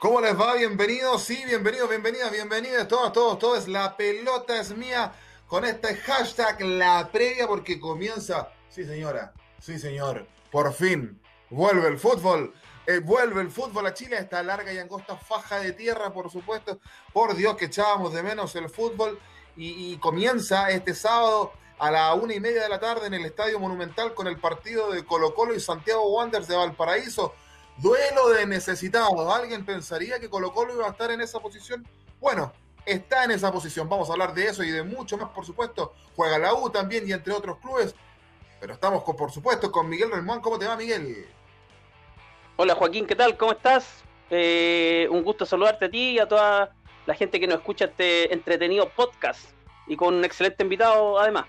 ¿Cómo 0.00 0.22
les 0.22 0.34
va? 0.34 0.54
Bienvenidos, 0.54 1.24
sí, 1.24 1.42
bienvenidos, 1.44 1.86
bienvenidas, 1.86 2.32
bienvenidas, 2.32 2.88
todos, 2.88 3.12
todos, 3.12 3.38
todos. 3.38 3.68
La 3.68 3.98
pelota 3.98 4.58
es 4.58 4.74
mía 4.74 5.12
con 5.46 5.66
este 5.66 5.94
hashtag 5.94 6.58
la 6.62 7.10
previa 7.12 7.46
porque 7.46 7.78
comienza. 7.78 8.48
Sí, 8.70 8.86
señora, 8.86 9.34
sí, 9.60 9.78
señor. 9.78 10.26
Por 10.50 10.72
fin 10.72 11.20
vuelve 11.50 11.86
el 11.88 11.98
fútbol. 11.98 12.54
Eh, 12.86 13.00
vuelve 13.00 13.42
el 13.42 13.50
fútbol 13.50 13.86
a 13.88 13.92
Chile, 13.92 14.16
esta 14.16 14.42
larga 14.42 14.72
y 14.72 14.78
angosta 14.78 15.18
faja 15.18 15.58
de 15.58 15.72
tierra, 15.72 16.14
por 16.14 16.30
supuesto. 16.30 16.80
Por 17.12 17.36
Dios 17.36 17.58
que 17.58 17.66
echábamos 17.66 18.14
de 18.14 18.22
menos 18.22 18.56
el 18.56 18.70
fútbol. 18.70 19.20
Y, 19.54 19.92
y 19.92 19.98
comienza 19.98 20.70
este 20.70 20.94
sábado 20.94 21.52
a 21.78 21.90
la 21.90 22.14
una 22.14 22.32
y 22.32 22.40
media 22.40 22.62
de 22.62 22.70
la 22.70 22.80
tarde 22.80 23.06
en 23.06 23.12
el 23.12 23.26
Estadio 23.26 23.60
Monumental 23.60 24.14
con 24.14 24.28
el 24.28 24.38
partido 24.38 24.92
de 24.92 25.04
Colo 25.04 25.34
Colo 25.34 25.54
y 25.54 25.60
Santiago 25.60 26.10
Wanderers 26.10 26.48
de 26.48 26.56
Valparaíso 26.56 27.34
Duelo 27.80 28.28
de 28.28 28.46
necesitados. 28.46 29.34
¿Alguien 29.34 29.64
pensaría 29.64 30.18
que 30.20 30.28
Colo 30.28 30.52
Colo 30.52 30.74
iba 30.74 30.86
a 30.86 30.90
estar 30.90 31.10
en 31.10 31.20
esa 31.22 31.40
posición? 31.40 31.86
Bueno, 32.20 32.52
está 32.84 33.24
en 33.24 33.30
esa 33.30 33.50
posición. 33.50 33.88
Vamos 33.88 34.10
a 34.10 34.12
hablar 34.12 34.34
de 34.34 34.46
eso 34.46 34.62
y 34.62 34.70
de 34.70 34.82
mucho 34.82 35.16
más, 35.16 35.30
por 35.30 35.46
supuesto. 35.46 35.94
Juega 36.14 36.38
la 36.38 36.52
U 36.54 36.68
también 36.68 37.08
y 37.08 37.12
entre 37.12 37.32
otros 37.32 37.56
clubes. 37.58 37.94
Pero 38.60 38.74
estamos, 38.74 39.02
con, 39.02 39.16
por 39.16 39.30
supuesto, 39.30 39.72
con 39.72 39.88
Miguel 39.88 40.10
Relmón. 40.10 40.40
¿Cómo 40.40 40.58
te 40.58 40.66
va, 40.66 40.76
Miguel? 40.76 41.26
Hola, 42.56 42.74
Joaquín, 42.74 43.06
¿qué 43.06 43.16
tal? 43.16 43.38
¿Cómo 43.38 43.52
estás? 43.52 44.04
Eh, 44.28 45.08
un 45.10 45.22
gusto 45.22 45.46
saludarte 45.46 45.86
a 45.86 45.90
ti 45.90 46.10
y 46.10 46.18
a 46.18 46.28
toda 46.28 46.76
la 47.06 47.14
gente 47.14 47.40
que 47.40 47.46
nos 47.46 47.60
escucha 47.60 47.86
este 47.86 48.32
entretenido 48.34 48.90
podcast. 48.90 49.52
Y 49.86 49.96
con 49.96 50.14
un 50.14 50.24
excelente 50.24 50.62
invitado, 50.62 51.18
además 51.18 51.46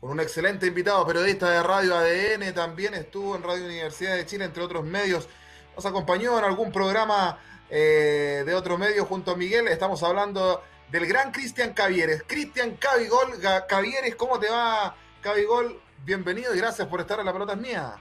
con 0.00 0.10
un 0.10 0.20
excelente 0.20 0.66
invitado, 0.66 1.04
periodista 1.06 1.50
de 1.50 1.62
Radio 1.62 1.96
ADN, 1.96 2.54
también 2.54 2.94
estuvo 2.94 3.34
en 3.34 3.42
Radio 3.42 3.64
Universidad 3.64 4.14
de 4.14 4.26
Chile, 4.26 4.44
entre 4.44 4.62
otros 4.62 4.84
medios. 4.84 5.28
Nos 5.78 5.86
acompañó 5.86 6.36
en 6.36 6.44
algún 6.44 6.72
programa 6.72 7.38
eh, 7.70 8.42
de 8.44 8.52
otro 8.52 8.76
medio 8.76 9.04
junto 9.04 9.30
a 9.30 9.36
Miguel. 9.36 9.68
Estamos 9.68 10.02
hablando 10.02 10.60
del 10.90 11.06
gran 11.06 11.30
Cristian 11.30 11.72
Cavieres. 11.72 12.24
Cristian 12.26 12.74
Cavigol, 12.80 13.28
Cavieres, 13.68 14.16
¿cómo 14.16 14.40
te 14.40 14.50
va, 14.50 14.96
Cavigol? 15.20 15.78
Bienvenido 16.04 16.52
y 16.52 16.58
gracias 16.58 16.88
por 16.88 16.98
estar 16.98 17.20
en 17.20 17.26
La 17.26 17.32
Pelota 17.32 17.54
Mía. 17.54 17.92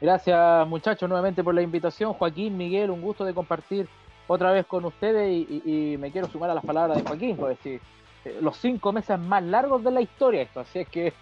Gracias, 0.00 0.66
muchachos, 0.66 1.08
nuevamente 1.08 1.44
por 1.44 1.54
la 1.54 1.62
invitación. 1.62 2.12
Joaquín, 2.14 2.56
Miguel, 2.56 2.90
un 2.90 3.02
gusto 3.02 3.24
de 3.24 3.32
compartir 3.32 3.88
otra 4.26 4.50
vez 4.50 4.66
con 4.66 4.84
ustedes 4.84 5.30
y, 5.30 5.96
me 5.96 6.10
quiero 6.10 6.26
sumar 6.26 6.50
a 6.50 6.54
las 6.54 6.64
palabras 6.64 6.96
de 6.96 7.04
Joaquín, 7.04 7.36
pues 7.36 7.56
decir 7.56 7.80
eh, 8.24 8.38
los 8.40 8.56
cinco 8.56 8.92
meses 8.92 9.16
más 9.16 9.44
largos 9.44 9.84
de 9.84 9.92
la 9.92 10.00
historia 10.00 10.42
esto, 10.42 10.58
así 10.58 10.80
es 10.80 10.88
que 10.88 11.12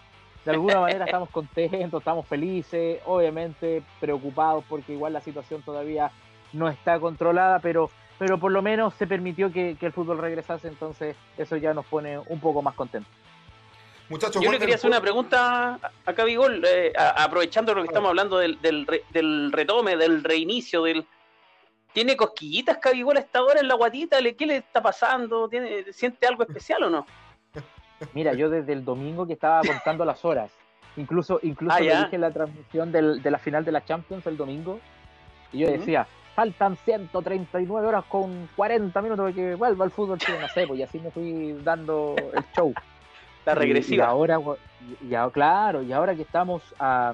de 0.45 0.51
alguna 0.51 0.81
manera 0.81 1.05
estamos 1.07 1.31
contentos, 1.31 2.01
estamos 2.01 2.27
felices, 2.27 3.01
obviamente 3.07 3.83
preocupados 4.01 4.65
porque 4.69 4.93
igual 4.93 5.13
la 5.13 5.21
situación 5.21 5.63
todavía 5.63 6.11
no 6.53 6.69
está 6.69 7.01
controlada, 7.01 7.59
pero, 7.61 7.91
pero 8.19 8.39
por 8.39 8.53
lo 8.53 8.63
menos 8.63 8.95
se 8.95 9.07
permitió 9.07 9.53
que, 9.53 9.77
el 9.81 9.93
fútbol 9.93 10.19
regresase, 10.19 10.69
entonces 10.69 11.17
eso 11.39 11.57
ya 11.57 11.73
nos 11.73 11.87
pone 11.87 12.19
un 12.19 12.41
poco 12.41 12.63
más 12.63 12.75
contentos. 12.75 13.13
Muchachos, 14.11 14.43
Yo 14.43 14.53
le 14.53 14.59
quería 14.59 14.75
hacer 14.75 14.91
una 14.91 15.01
pregunta 15.01 15.81
a 16.05 16.13
Cabigol, 16.13 16.63
eh, 16.67 16.93
aprovechando 16.97 17.75
lo 17.75 17.81
que 17.81 17.89
estamos 17.89 18.11
hablando 18.11 18.37
del, 18.37 18.59
del 18.61 19.51
retome, 19.51 19.97
del 19.97 20.23
reinicio, 20.23 20.83
del, 20.83 21.07
¿Tiene 21.95 22.17
cosquillitas 22.17 22.79
Cabigol 22.79 23.17
esta 23.19 23.41
hora 23.41 23.61
en 23.61 23.69
la 23.69 23.75
guatita? 23.75 24.19
¿Qué 24.37 24.47
le 24.47 24.57
está 24.57 24.83
pasando? 24.83 25.49
¿Tiene, 25.49 25.93
¿Siente 25.93 26.27
algo 26.27 26.43
especial 26.43 26.83
o 26.83 26.91
no? 26.91 27.07
Mira, 28.13 28.35
yo 28.35 28.51
desde 28.51 28.73
el 28.73 28.85
domingo 28.85 29.27
que 29.27 29.33
estaba 29.33 29.61
contando 29.63 30.05
las 30.05 30.25
horas, 30.25 30.51
incluso, 30.97 31.39
incluso 31.43 31.77
ah, 31.77 31.81
dije 31.81 32.09
en 32.13 32.21
la 32.21 32.31
transmisión 32.31 32.93
de 32.93 33.31
la 33.31 33.39
final 33.39 33.65
de 33.65 33.73
la 33.73 33.85
Champions 33.85 34.27
el 34.27 34.37
domingo, 34.37 34.81
y 35.53 35.59
yo 35.61 35.71
decía, 35.71 36.07
faltan 36.35 36.77
139 36.77 37.87
horas 37.87 38.05
con 38.07 38.49
40 38.57 39.01
minutos 39.03 39.25
para 39.25 39.35
que 39.35 39.55
vuelva 39.55 39.85
el 39.85 39.91
fútbol 39.91 40.19
chileno, 40.19 40.47
no 40.47 40.67
pues 40.67 40.81
y 40.81 40.83
así 40.83 40.99
me 40.99 41.11
fui 41.11 41.53
dando 41.63 42.17
el 42.19 42.45
show. 42.57 42.75
La 43.47 43.55
regresiva. 43.55 44.05
Y, 44.05 44.09
ahora, 44.09 44.41
claro, 45.31 45.83
y 45.83 45.93
ahora 45.93 46.15
que 46.15 46.23
estamos 46.23 46.63
a, 46.79 47.13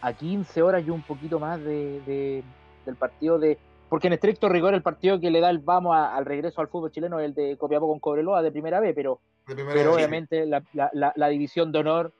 a 0.00 0.12
15 0.12 0.62
horas 0.62 0.86
y 0.86 0.90
un 0.90 1.02
poquito 1.02 1.40
más 1.40 1.62
de 1.62 2.44
del 2.84 2.96
partido 2.96 3.38
de. 3.38 3.58
Porque 3.88 4.06
en 4.08 4.14
estricto 4.14 4.48
rigor 4.48 4.74
el 4.74 4.82
partido 4.82 5.20
que 5.20 5.30
le 5.30 5.40
da 5.40 5.50
el 5.50 5.58
vamos 5.58 5.96
al 5.96 6.24
regreso 6.24 6.60
al 6.60 6.68
fútbol 6.68 6.90
chileno 6.90 7.20
es 7.20 7.26
el 7.26 7.34
de 7.34 7.56
Copiapó 7.56 7.88
con 7.88 8.00
Cobreloa 8.00 8.42
de 8.42 8.50
primera 8.50 8.80
vez, 8.80 8.94
pero, 8.94 9.20
pero 9.46 9.94
obviamente 9.94 10.46
la, 10.46 10.62
la, 10.72 11.28
división 11.28 11.72
de 11.72 11.78
honor 11.80 12.12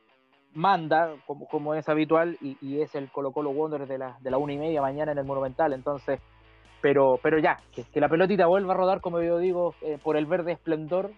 manda, 0.53 1.15
como, 1.27 1.49
como 1.49 1.75
es 1.75 1.89
habitual, 1.89 2.39
y, 2.41 2.81
es 2.81 2.95
el 2.95 3.11
Colo 3.11 3.33
Colo 3.33 3.51
Wanderers 3.51 3.89
de 3.89 3.99
la, 3.99 4.17
de 4.21 4.31
la 4.31 4.39
una 4.39 4.53
y 4.53 4.59
media 4.59 4.81
mañana 4.81 5.13
en 5.13 5.19
el 5.19 5.25
Monumental. 5.25 5.73
Entonces, 5.73 6.21
pero, 6.81 7.19
pero 7.23 7.39
ya, 7.39 7.59
que, 7.73 8.01
la 8.01 8.09
pelotita 8.09 8.47
vuelva 8.47 8.75
a 8.75 8.77
rodar, 8.77 9.01
como 9.01 9.21
yo 9.23 9.39
digo, 9.39 9.75
eh, 9.83 9.99
por 10.03 10.17
el 10.17 10.27
verde 10.27 10.53
esplendor. 10.53 11.13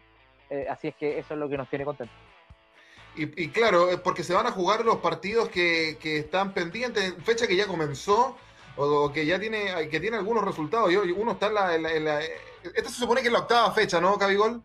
Eh, 0.49 0.67
así 0.71 0.89
es 0.89 0.95
que 0.95 1.19
eso 1.19 1.35
es 1.35 1.41
lo 1.41 1.49
que 1.49 1.57
nos 1.57 1.69
tiene 1.69 1.85
contentos. 1.85 2.17
Y, 3.17 3.45
y, 3.45 3.49
claro, 3.49 3.89
porque 4.05 4.23
se 4.23 4.35
van 4.35 4.47
a 4.47 4.53
jugar 4.53 4.85
los 4.85 4.97
partidos 4.97 5.49
que, 5.49 5.97
que 6.01 6.19
están 6.19 6.53
pendientes, 6.53 7.15
fecha 7.25 7.47
que 7.47 7.57
ya 7.57 7.67
comenzó, 7.67 8.37
o, 8.77 9.11
que 9.13 9.25
ya 9.25 9.39
tiene, 9.39 9.89
que 9.91 10.01
tiene 10.01 10.17
algunos 10.17 10.45
resultados. 10.45 10.93
Yo, 10.93 11.03
uno 11.17 11.33
está 11.33 11.47
en 11.75 12.05
la, 12.05 12.21
Esto 12.21 12.91
se 12.91 13.01
supone 13.01 13.23
que 13.23 13.29
es 13.29 13.33
la 13.33 13.41
octava 13.41 13.73
fecha, 13.73 14.01
¿no, 14.01 14.19
Cabigol? 14.19 14.63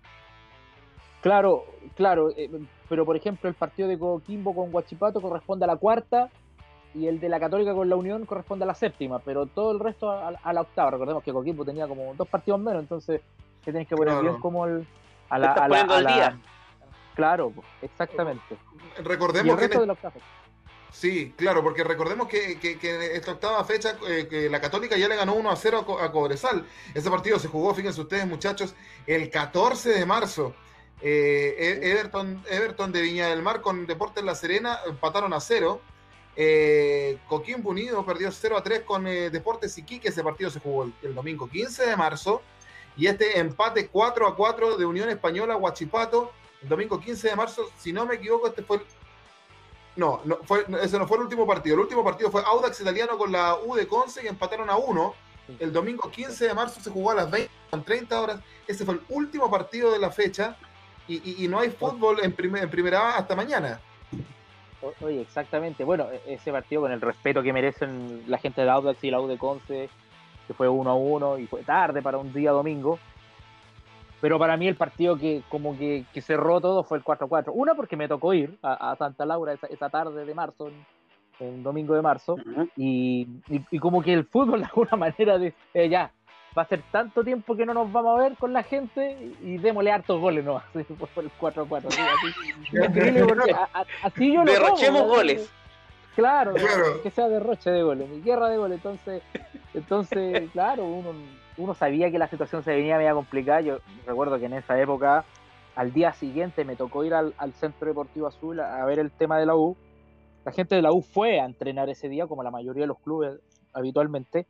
Claro, 1.22 1.66
claro. 1.96 2.30
Eh, 2.36 2.50
pero 2.90 3.06
por 3.06 3.16
ejemplo, 3.16 3.50
el 3.50 3.56
partido 3.56 3.88
de 3.88 3.98
Coquimbo 3.98 4.54
con 4.54 4.72
Guachipato 4.72 5.22
corresponde 5.22 5.66
a 5.66 5.68
la 5.68 5.78
cuarta 5.78 6.30
y 6.94 7.08
el 7.08 7.20
de 7.20 7.30
la 7.30 7.40
Católica 7.40 7.74
con 7.74 7.90
la 7.90 7.96
Unión 7.96 8.26
corresponde 8.26 8.64
a 8.64 8.68
la 8.68 8.76
séptima, 8.76 9.20
pero 9.20 9.46
todo 9.46 9.72
el 9.72 9.80
resto 9.80 10.12
a, 10.12 10.54
la 10.54 10.62
octava. 10.62 10.92
Recordemos 10.92 11.24
que 11.24 11.32
Coquimbo 11.32 11.64
tenía 11.64 11.88
como 11.88 12.14
dos 12.16 12.28
partidos 12.28 12.60
menos, 12.60 12.82
entonces 12.82 13.22
se 13.64 13.72
tienes 13.72 13.88
que 13.88 13.96
poner 13.96 14.22
bien 14.22 14.40
como 14.40 14.66
el, 14.66 14.86
a 15.30 15.40
la. 15.40 15.54
A 15.54 15.68
la, 15.68 16.40
Claro, 17.16 17.54
exactamente. 17.82 18.58
Recordemos 19.04 19.58
que. 19.58 19.70
Sí, 20.92 21.34
claro, 21.38 21.64
porque 21.64 21.86
recordemos 21.86 22.28
que, 22.28 22.60
que, 22.60 23.16
esta 23.16 23.32
octava 23.32 23.64
fecha, 23.64 23.96
eh, 24.10 24.28
que 24.30 24.50
la 24.50 24.60
Católica 24.60 24.98
ya 24.98 25.08
le 25.08 25.16
ganó 25.16 25.36
1 25.36 25.50
a 25.50 25.56
0 25.56 25.86
a, 26.02 26.12
Cobresal. 26.12 26.66
Ese 26.94 27.10
partido 27.10 27.40
se 27.40 27.48
jugó, 27.48 27.74
fíjense 27.74 28.02
ustedes, 28.02 28.28
muchachos, 28.28 28.76
el 29.08 29.30
14 29.30 29.90
de 29.92 30.06
marzo. 30.06 30.54
Eh, 31.02 31.80
e, 31.82 31.92
Everton, 31.92 32.44
Everton 32.48 32.92
de 32.92 33.02
Viña 33.02 33.30
del 33.30 33.42
Mar 33.42 33.62
con 33.62 33.88
Deportes 33.88 34.24
La 34.24 34.36
Serena 34.36 34.80
empataron 34.88 35.34
a 35.34 35.40
0. 35.40 35.82
Eh, 36.36 37.18
Coquimbo 37.28 37.72
Unido 37.72 38.06
perdió 38.06 38.32
0 38.32 38.58
a 38.58 38.64
3 38.64 38.82
con 38.82 39.08
eh, 39.08 39.30
Deportes 39.30 39.78
Iquique. 39.78 40.10
Ese 40.10 40.24
partido 40.24 40.50
se 40.50 40.60
jugó 40.60 40.90
el, 41.02 41.16
domingo 41.16 41.50
15 41.50 41.88
de 41.88 41.98
marzo. 41.98 42.42
Y 42.96 43.08
este 43.08 43.40
empate 43.40 43.88
4 43.88 44.28
a 44.28 44.36
4 44.36 44.78
de 44.78 44.86
Unión 44.86 45.10
Española 45.10 45.56
Huachipato, 45.56 46.32
el 46.62 46.70
domingo 46.70 47.00
15 47.00 47.30
de 47.30 47.36
marzo. 47.36 47.70
Si 47.78 47.94
no 47.94 48.06
me 48.06 48.16
equivoco, 48.16 48.48
este 48.48 48.64
fue 48.64 48.78
el 48.78 48.84
no, 49.96 50.22
no 50.24 50.38
fue, 50.44 50.66
ese 50.82 50.98
no 50.98 51.08
fue 51.08 51.18
el 51.18 51.24
último 51.24 51.46
partido. 51.46 51.76
El 51.76 51.82
último 51.82 52.04
partido 52.04 52.32
fue 52.32 52.42
Audax 52.46 52.80
Italiano 52.80 53.18
con 53.18 53.32
la 53.32 53.56
U 53.56 53.76
de 53.76 53.88
Conce 53.88 54.24
y 54.24 54.28
empataron 54.28 54.70
a 54.70 54.78
uno. 54.78 55.16
El 55.60 55.74
domingo 55.74 56.10
15 56.10 56.48
de 56.48 56.54
marzo 56.54 56.80
se 56.80 56.90
jugó 56.90 57.12
a 57.12 57.16
las 57.16 57.32
20 57.32 57.52
con 57.70 57.84
30 57.84 58.22
horas. 58.22 58.40
Ese 58.68 58.86
fue 58.86 58.96
el 58.96 59.02
último 59.10 59.52
partido 59.52 59.92
de 59.92 60.00
la 60.00 60.10
fecha 60.10 60.58
y, 61.14 61.48
no 61.48 61.60
hay 61.60 61.70
fútbol 61.70 62.20
en, 62.22 62.36
en 62.58 62.70
primera 62.70 63.18
hasta 63.18 63.36
mañana. 63.36 63.80
Oye, 65.02 65.22
exactamente. 65.22 65.84
Bueno, 65.84 66.08
e-, 66.12 66.34
ese 66.34 66.52
partido 66.52 66.82
con 66.82 66.92
el 66.92 67.02
respeto 67.02 67.42
que 67.42 67.54
merecen 67.54 68.24
la 68.28 68.38
gente 68.38 68.62
de 68.62 68.70
Audax 68.70 69.04
y 69.04 69.12
la 69.12 69.22
U 69.22 69.28
de 69.28 69.38
Conce, 69.38 69.90
que 70.48 70.54
fue 70.54 70.68
1 70.68 70.90
a 70.90 70.96
1 70.96 71.40
y 71.40 71.48
fue 71.48 71.64
tarde 71.64 72.02
para 72.02 72.18
un 72.18 72.34
día 72.34 72.52
domingo. 72.52 73.00
Pero 74.20 74.38
para 74.38 74.56
mí 74.56 74.68
el 74.68 74.76
partido 74.76 75.18
que 75.18 75.42
como 75.50 75.76
que, 75.78 76.06
cerró 76.22 76.62
todo 76.62 76.84
fue 76.84 77.00
el 77.00 77.04
4-4. 77.04 77.52
Una 77.54 77.74
porque 77.74 77.98
me 77.98 78.08
tocó 78.08 78.34
ir 78.34 78.56
a, 78.62 78.96
Santa 78.96 79.26
Laura 79.26 79.54
esa, 79.54 79.90
tarde 79.90 80.26
de 80.26 80.36
marzo, 80.36 80.70
en, 81.40 81.64
domingo 81.64 81.96
de 81.96 82.04
marzo, 82.04 82.38
y, 82.78 83.28
como 83.80 84.04
que 84.04 84.14
el 84.14 84.26
fútbol 84.26 84.60
de 84.60 84.68
alguna 84.68 84.96
manera 84.98 85.40
de 85.40 85.56
eh, 85.74 85.90
ya, 85.90 86.12
va 86.58 86.64
a 86.64 86.66
ser 86.66 86.82
tanto 86.92 87.24
tiempo 87.24 87.56
que 87.56 87.66
no 87.66 87.74
nos 87.74 87.92
vamos 87.92 88.20
a 88.20 88.24
ver 88.24 88.38
con 88.38 88.54
la 88.54 88.64
gente 88.64 89.34
y 89.42 89.58
démosle 89.58 89.92
hartos 89.92 90.20
goles, 90.20 90.44
¿no? 90.44 90.58
Así 90.76 90.84
fue 90.84 91.24
el 91.24 91.32
4-4. 91.40 91.86
Así, 94.04 94.34
yo 94.34 94.44
lo 94.44 94.52
Derrochemos 94.52 95.08
goles. 95.08 95.52
Claro, 96.16 96.54
que 97.02 97.10
sea 97.10 97.30
derroche 97.30 97.72
de 97.72 97.84
goles, 97.84 98.24
guerra 98.24 98.50
de 98.50 98.58
goles. 98.58 98.78
Entonces, 98.78 99.24
entonces 99.74 100.50
claro, 100.52 100.86
uno 100.86 101.14
uno 101.58 101.74
sabía 101.74 102.10
que 102.12 102.18
la 102.18 102.28
situación 102.28 102.64
se 102.64 102.76
venía 102.76 102.98
media 102.98 103.14
complicada. 103.14 103.62
Yo 103.62 103.80
recuerdo 104.06 104.40
que 104.40 104.46
en 104.46 104.54
esa 104.54 104.80
época, 104.80 105.26
al 105.76 105.94
día 105.94 106.14
siguiente, 106.14 106.66
me 106.66 106.76
tocó 106.76 107.04
ir 107.04 107.14
al, 107.14 107.34
Centro 107.54 107.88
Deportivo 107.88 108.28
Azul 108.28 108.60
a, 108.60 108.84
ver 108.86 109.00
el 109.00 109.12
tema 109.12 109.38
de 109.38 109.46
la 109.46 109.56
U. 109.56 109.78
La 110.44 110.52
gente 110.52 110.76
de 110.76 110.82
la 110.82 110.92
U 110.92 111.02
fue 111.02 111.40
a 111.40 111.46
entrenar 111.46 111.90
ese 111.90 112.10
día, 112.10 112.28
como 112.28 112.44
la 112.44 112.52
mayoría 112.52 112.82
de 112.82 112.88
los 112.88 113.00
clubes 113.00 113.40
habitualmente. 113.74 114.48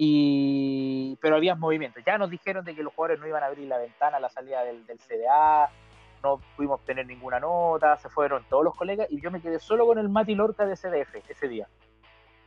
Y, 0.00 1.18
pero 1.20 1.36
había 1.36 1.56
movimientos. 1.56 2.02
Ya 2.06 2.16
nos 2.18 2.30
dijeron 2.30 2.64
de 2.64 2.74
que 2.74 2.84
los 2.84 2.94
jugadores 2.94 3.20
no 3.20 3.26
iban 3.26 3.42
a 3.42 3.46
abrir 3.46 3.66
la 3.66 3.78
ventana 3.78 4.18
a 4.18 4.20
la 4.20 4.28
salida 4.28 4.62
del, 4.62 4.84
CDA, 4.86 5.68
no 6.22 6.40
pudimos 6.56 6.84
tener 6.84 7.04
ninguna 7.06 7.40
nota, 7.40 7.96
se 7.96 8.08
fueron 8.08 8.44
todos 8.48 8.64
los 8.64 8.76
colegas 8.76 9.08
y 9.10 9.20
yo 9.20 9.30
me 9.30 9.40
quedé 9.40 9.58
solo 9.58 9.86
con 9.86 9.98
el 9.98 10.08
Mati 10.08 10.34
Lorca 10.36 10.64
de 10.66 10.76
CDF 10.76 11.28
ese 11.28 11.48
día. 11.48 11.68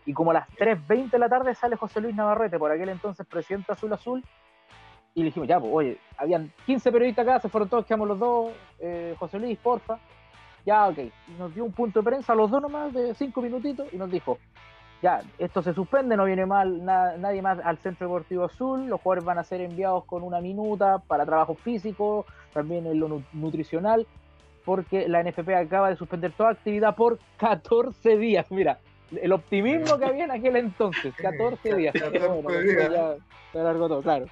Y 0.06 0.13
como 0.13 0.31
a 0.31 0.36
las 0.36 0.50
3.20 0.51 1.12
de 1.12 1.19
la 1.19 1.30
tarde 1.30 1.53
sale 1.53 1.75
José 1.75 2.01
Luis 2.01 2.15
Navarrete, 2.15 2.57
por 2.57 2.71
aquel 2.71 2.89
entonces 2.89 3.27
presidente 3.27 3.74
Azul 3.74 3.94
Azul, 3.94 4.24
y 5.13 5.19
le 5.19 5.25
dijimos, 5.25 5.50
ya, 5.50 5.59
pues, 5.59 5.71
oye, 5.74 5.97
habían 6.18 6.54
15 6.65 6.92
periodistas 6.92 7.27
acá, 7.27 7.39
se 7.39 7.50
fueron 7.50 7.68
todos, 7.69 7.86
quedamos 7.86 8.07
los 8.07 8.19
dos, 8.19 8.51
eh, 8.80 9.13
José 9.19 9.39
Luis, 9.39 9.59
porfa. 9.59 10.00
Ya, 10.65 10.88
ok. 10.88 10.97
Y 11.00 11.31
nos 11.38 11.54
dio 11.54 11.65
un 11.65 11.74
punto 11.74 12.00
de 12.00 12.06
prensa 12.06 12.33
los 12.33 12.50
dos 12.50 12.62
nomás 12.62 12.94
de 12.94 13.13
5 13.13 13.42
minutitos 13.42 13.92
y 13.92 13.97
nos 13.97 14.09
dijo, 14.09 14.38
ya, 15.01 15.21
esto 15.39 15.63
se 15.63 15.74
suspende, 15.74 16.15
no 16.15 16.25
viene 16.25 16.45
mal 16.45 16.86
nadie 16.86 17.42
más 17.42 17.59
al 17.63 17.77
Centro 17.80 18.07
Deportivo 18.07 18.45
Azul, 18.45 18.88
los 18.88 19.01
jugadores 19.01 19.25
van 19.25 19.39
a 19.39 19.44
ser 19.44 19.62
enviados 19.62 20.06
con 20.06 20.24
una 20.24 20.39
minuta 20.42 21.00
para 21.00 21.25
trabajo 21.25 21.56
físico, 21.56 22.25
también 22.53 22.86
en 22.86 23.00
lo 23.00 23.24
nutricional, 23.33 24.06
porque 24.63 25.07
la 25.07 25.24
NFP 25.24 25.50
acaba 25.56 25.89
de 25.89 25.95
suspender 25.95 26.31
toda 26.33 26.51
actividad 26.51 26.95
por 26.95 27.18
14 27.38 28.18
días. 28.18 28.45
Mira, 28.51 28.80
el 29.19 29.31
optimismo 29.31 29.98
que 29.98 30.06
había 30.06 30.25
en 30.25 30.31
aquel 30.31 30.56
entonces, 30.56 31.13
14 31.15 31.75
días. 31.75 31.94
14 31.94 32.62
días. 32.62 32.92
Ya, 32.92 33.15
se 33.51 33.59
alargó 33.59 33.88
todo, 33.88 34.01
claro. 34.01 34.27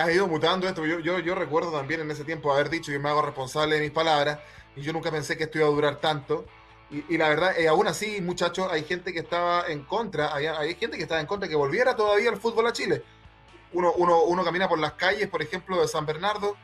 Ha 0.00 0.12
ido 0.12 0.28
mutando 0.28 0.68
esto. 0.68 0.86
Yo, 0.86 1.00
yo, 1.00 1.18
yo 1.18 1.34
recuerdo 1.34 1.72
también 1.72 2.00
en 2.00 2.10
ese 2.10 2.24
tiempo 2.24 2.52
haber 2.52 2.70
dicho 2.70 2.92
que 2.92 2.98
me 2.98 3.08
hago 3.08 3.22
responsable 3.22 3.76
de 3.76 3.80
mis 3.80 3.90
palabras 3.90 4.38
y 4.76 4.82
yo 4.82 4.92
nunca 4.92 5.10
pensé 5.10 5.36
que 5.36 5.44
esto 5.44 5.58
iba 5.58 5.66
a 5.66 5.70
durar 5.70 5.96
tanto. 5.96 6.44
Y, 6.92 7.16
la 7.16 7.30
verdad, 7.30 7.58
eh, 7.58 7.68
aún 7.68 7.86
así, 7.86 8.20
muchachos, 8.20 8.68
hay 8.70 8.84
gente 8.84 9.14
que 9.14 9.20
estaba 9.20 9.66
en 9.66 9.82
contra, 9.84 10.34
hay, 10.34 10.44
hay, 10.44 10.74
gente 10.74 10.98
que 10.98 11.04
estaba 11.04 11.22
en 11.22 11.26
contra 11.26 11.48
que 11.48 11.54
volviera 11.54 11.96
todavía 11.96 12.28
el 12.28 12.36
fútbol 12.36 12.66
a 12.66 12.72
Chile. 12.72 13.02
Uno, 13.72 13.94
uno, 13.96 14.24
uno 14.24 14.44
camina 14.44 14.68
por 14.68 14.78
las 14.78 14.92
calles, 14.92 15.26
por 15.28 15.40
ejemplo, 15.40 15.80
de 15.80 15.88
San 15.88 16.04
Bernardo, 16.04 16.54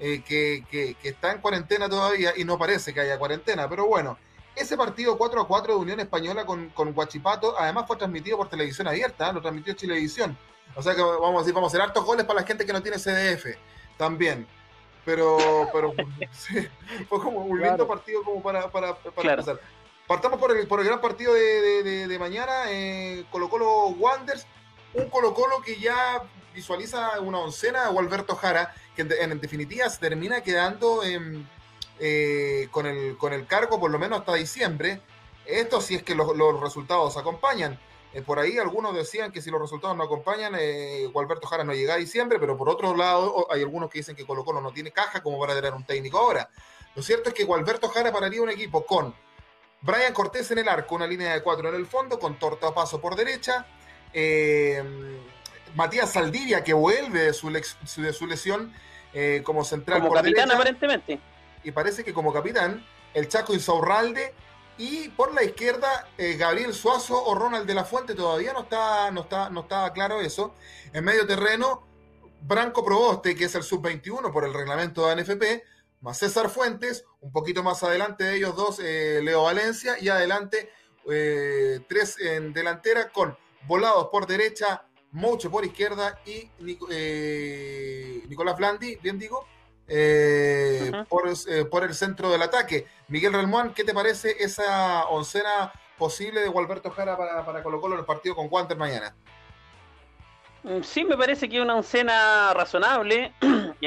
eh, 0.00 0.24
que, 0.26 0.64
que, 0.68 0.96
está 1.08 1.30
en 1.30 1.40
cuarentena 1.40 1.88
todavía 1.88 2.32
y 2.36 2.44
no 2.44 2.58
parece 2.58 2.92
que 2.92 2.98
haya 2.98 3.16
cuarentena, 3.16 3.68
pero 3.68 3.86
bueno, 3.86 4.18
ese 4.56 4.76
partido 4.76 5.16
4 5.16 5.40
a 5.40 5.46
4 5.46 5.74
de 5.74 5.80
Unión 5.80 6.00
Española 6.00 6.44
con, 6.44 6.70
con 6.70 6.92
Guachipato, 6.92 7.54
además 7.56 7.86
fue 7.86 7.96
transmitido 7.96 8.36
por 8.38 8.48
televisión 8.48 8.88
abierta, 8.88 9.30
¿eh? 9.30 9.32
lo 9.32 9.40
transmitió 9.40 9.74
Chilevisión. 9.74 10.36
O 10.74 10.82
sea 10.82 10.94
que 10.94 11.00
vamos 11.00 11.36
a 11.36 11.38
decir, 11.38 11.54
vamos 11.54 11.68
a 11.68 11.70
hacer 11.70 11.80
hartos 11.80 12.04
goles 12.04 12.26
para 12.26 12.40
la 12.40 12.46
gente 12.46 12.66
que 12.66 12.72
no 12.72 12.82
tiene 12.82 12.98
CDF 12.98 13.56
también. 13.96 14.46
Pero, 15.04 15.38
pero 15.72 15.94
fue 17.08 17.20
como 17.20 17.44
un 17.44 17.60
lindo 17.62 17.86
partido 17.86 18.22
como 18.24 18.42
para, 18.42 18.68
para, 18.70 18.96
para 18.96 19.42
Partamos 20.06 20.38
por 20.38 20.56
el, 20.56 20.68
por 20.68 20.80
el 20.80 20.86
gran 20.86 21.00
partido 21.00 21.34
de, 21.34 22.06
de, 22.06 22.18
mañana, 22.18 22.70
eh, 22.70 23.24
Colo 23.30 23.48
Colo 23.48 23.88
Wanders, 23.88 24.46
un 24.94 25.10
Colo 25.10 25.34
Colo 25.34 25.60
que 25.60 25.80
ya 25.80 26.22
visualiza 26.54 27.20
una 27.20 27.40
oncena 27.40 27.90
o 27.90 27.98
Alberto 27.98 28.36
Jara, 28.36 28.72
que 28.94 29.02
en, 29.02 29.40
definitiva 29.40 29.88
se 29.90 29.98
termina 29.98 30.42
quedando 30.42 31.02
eh, 31.98 32.68
con, 32.70 32.86
el, 32.86 33.16
con 33.16 33.32
el 33.32 33.46
cargo 33.46 33.80
por 33.80 33.90
lo 33.90 33.98
menos 33.98 34.20
hasta 34.20 34.34
diciembre. 34.34 35.00
Esto 35.44 35.80
si 35.80 35.96
es 35.96 36.04
que 36.04 36.14
los, 36.14 36.28
resultados 36.60 37.16
acompañan. 37.16 37.78
Eh, 38.12 38.22
por 38.22 38.38
ahí 38.38 38.58
algunos 38.58 38.94
decían 38.94 39.32
que 39.32 39.42
si 39.42 39.50
los 39.50 39.60
resultados 39.60 39.96
no 39.96 40.04
acompañan, 40.04 40.54
eh, 40.56 41.10
Jara 41.48 41.64
no 41.64 41.74
llega 41.74 41.94
a 41.94 41.98
diciembre, 41.98 42.38
pero 42.38 42.56
por 42.56 42.68
otro 42.68 42.96
lado 42.96 43.48
hay 43.50 43.62
algunos 43.62 43.90
que 43.90 43.98
dicen 43.98 44.14
que 44.14 44.24
Colo 44.24 44.44
Colo 44.44 44.60
no 44.60 44.72
tiene 44.72 44.92
caja 44.92 45.20
como 45.20 45.38
para 45.40 45.54
tener 45.54 45.74
un 45.74 45.84
técnico 45.84 46.18
ahora. 46.18 46.48
Lo 46.94 47.02
cierto 47.02 47.28
es 47.28 47.34
que 47.34 47.44
Gualberto 47.44 47.88
Jara 47.88 48.12
pararía 48.12 48.40
un 48.40 48.50
equipo 48.50 48.86
con 48.86 49.14
Brian 49.80 50.12
Cortés 50.12 50.50
en 50.50 50.58
el 50.58 50.68
arco, 50.68 50.94
una 50.94 51.06
línea 51.06 51.34
de 51.34 51.42
cuatro 51.42 51.68
en 51.68 51.74
el 51.74 51.86
fondo, 51.86 52.18
con 52.18 52.38
Torta 52.38 52.74
Paso 52.74 53.00
por 53.00 53.16
derecha. 53.16 53.66
Eh, 54.12 54.82
Matías 55.74 56.12
Saldivia, 56.12 56.64
que 56.64 56.72
vuelve 56.72 57.20
de 57.20 57.32
su, 57.32 57.50
de 57.50 58.12
su 58.12 58.26
lesión 58.26 58.72
eh, 59.12 59.42
como 59.44 59.64
central 59.64 60.00
como 60.00 60.14
capitán, 60.14 60.50
aparentemente. 60.50 61.20
Y 61.62 61.70
parece 61.70 62.04
que 62.04 62.12
como 62.12 62.32
capitán, 62.32 62.84
el 63.14 63.28
Chaco 63.28 63.54
Insaurralde. 63.54 64.34
Y 64.78 65.08
por 65.08 65.34
la 65.34 65.42
izquierda, 65.42 66.06
eh, 66.18 66.36
Gabriel 66.36 66.74
Suazo 66.74 67.24
o 67.24 67.34
Ronald 67.34 67.66
de 67.66 67.72
la 67.72 67.84
Fuente, 67.84 68.14
todavía 68.14 68.52
no 68.52 68.60
está, 68.60 69.10
no 69.10 69.22
está, 69.22 69.48
no 69.48 69.60
está 69.60 69.90
claro 69.94 70.20
eso. 70.20 70.54
En 70.92 71.02
medio 71.02 71.26
terreno, 71.26 71.82
Branco 72.42 72.84
Proboste, 72.84 73.34
que 73.34 73.44
es 73.44 73.54
el 73.54 73.62
sub-21 73.62 74.30
por 74.30 74.44
el 74.44 74.52
reglamento 74.52 75.06
de 75.06 75.12
ANFP, 75.12 75.64
más 76.00 76.18
César 76.18 76.48
Fuentes, 76.48 77.04
un 77.20 77.32
poquito 77.32 77.62
más 77.62 77.82
adelante 77.82 78.24
de 78.24 78.36
ellos 78.36 78.56
dos, 78.56 78.80
eh, 78.82 79.20
Leo 79.22 79.44
Valencia, 79.44 79.96
y 80.00 80.08
adelante 80.08 80.70
eh, 81.10 81.80
tres 81.88 82.18
en 82.20 82.52
delantera 82.52 83.10
con 83.10 83.36
Volados 83.66 84.08
por 84.10 84.26
derecha, 84.26 84.84
Mocho 85.12 85.50
por 85.50 85.64
izquierda 85.64 86.20
y 86.26 86.50
eh, 86.90 88.22
Nicolás 88.28 88.56
Blandi, 88.56 88.96
bien 88.96 89.18
digo, 89.18 89.46
por, 91.08 91.84
el 91.84 91.94
centro 91.94 92.30
del 92.30 92.42
ataque. 92.42 92.86
Miguel 93.08 93.32
Relmuán, 93.32 93.72
¿qué 93.72 93.82
te 93.82 93.94
parece 93.94 94.36
esa 94.38 95.06
oncena 95.06 95.72
posible 95.96 96.40
de 96.40 96.48
Gualberto 96.48 96.90
Jara 96.90 97.16
para, 97.16 97.46
para 97.46 97.62
Colo 97.62 97.80
Colo 97.80 97.94
en 97.94 98.00
el 98.00 98.06
partido 98.06 98.34
con 98.34 98.48
Guanter 98.48 98.76
mañana? 98.76 99.16
Mm, 100.66 100.82
sí, 100.82 101.04
me 101.04 101.16
parece 101.16 101.48
que 101.48 101.56
es 101.56 101.62
una 101.62 101.76
oncena 101.76 102.52
razonable. 102.52 103.32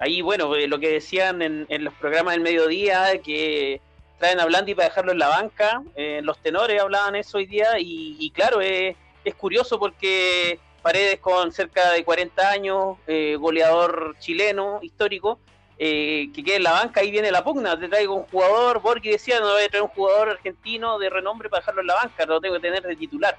Ahí, 0.00 0.22
bueno, 0.22 0.54
eh, 0.54 0.68
lo 0.68 0.78
que 0.78 0.90
decían 0.90 1.42
en, 1.42 1.84
los 1.84 1.92
programas 1.94 2.34
del 2.34 2.42
mediodía, 2.42 3.20
que 3.20 3.80
traen 4.18 4.38
a 4.38 4.46
Blandi 4.46 4.74
para 4.74 4.88
dejarlo 4.88 5.12
en 5.12 5.18
la 5.18 5.28
banca, 5.28 5.82
eh, 5.96 6.20
los 6.22 6.38
tenores 6.38 6.80
hablaban 6.80 7.16
eso 7.16 7.38
hoy 7.38 7.46
día, 7.46 7.66
y, 7.78 8.30
claro, 8.30 8.60
es, 8.60 8.96
curioso 9.36 9.78
porque 9.78 10.58
Paredes 10.80 11.18
con 11.18 11.52
cerca 11.52 11.90
de 11.92 12.02
40 12.02 12.48
años, 12.48 12.96
eh, 13.06 13.36
goleador 13.38 14.16
chileno, 14.20 14.78
histórico, 14.80 15.38
que 15.76 16.32
quede 16.32 16.56
en 16.56 16.62
la 16.62 16.72
banca, 16.72 17.00
ahí 17.00 17.10
viene 17.10 17.30
la 17.30 17.44
pugna, 17.44 17.78
te 17.78 17.88
traigo 17.88 18.14
un 18.14 18.24
jugador, 18.24 18.80
Borghi 18.80 19.10
decía, 19.10 19.38
no 19.38 19.52
voy 19.52 19.64
a 19.64 19.68
traer 19.68 19.82
un 19.82 19.90
jugador 19.90 20.30
argentino 20.30 20.98
de 20.98 21.10
renombre 21.10 21.48
para 21.48 21.60
dejarlo 21.60 21.82
en 21.82 21.88
la 21.88 21.94
banca, 21.94 22.24
lo 22.24 22.40
tengo 22.40 22.54
que 22.54 22.62
tener 22.62 22.82
de 22.82 22.96
titular. 22.96 23.36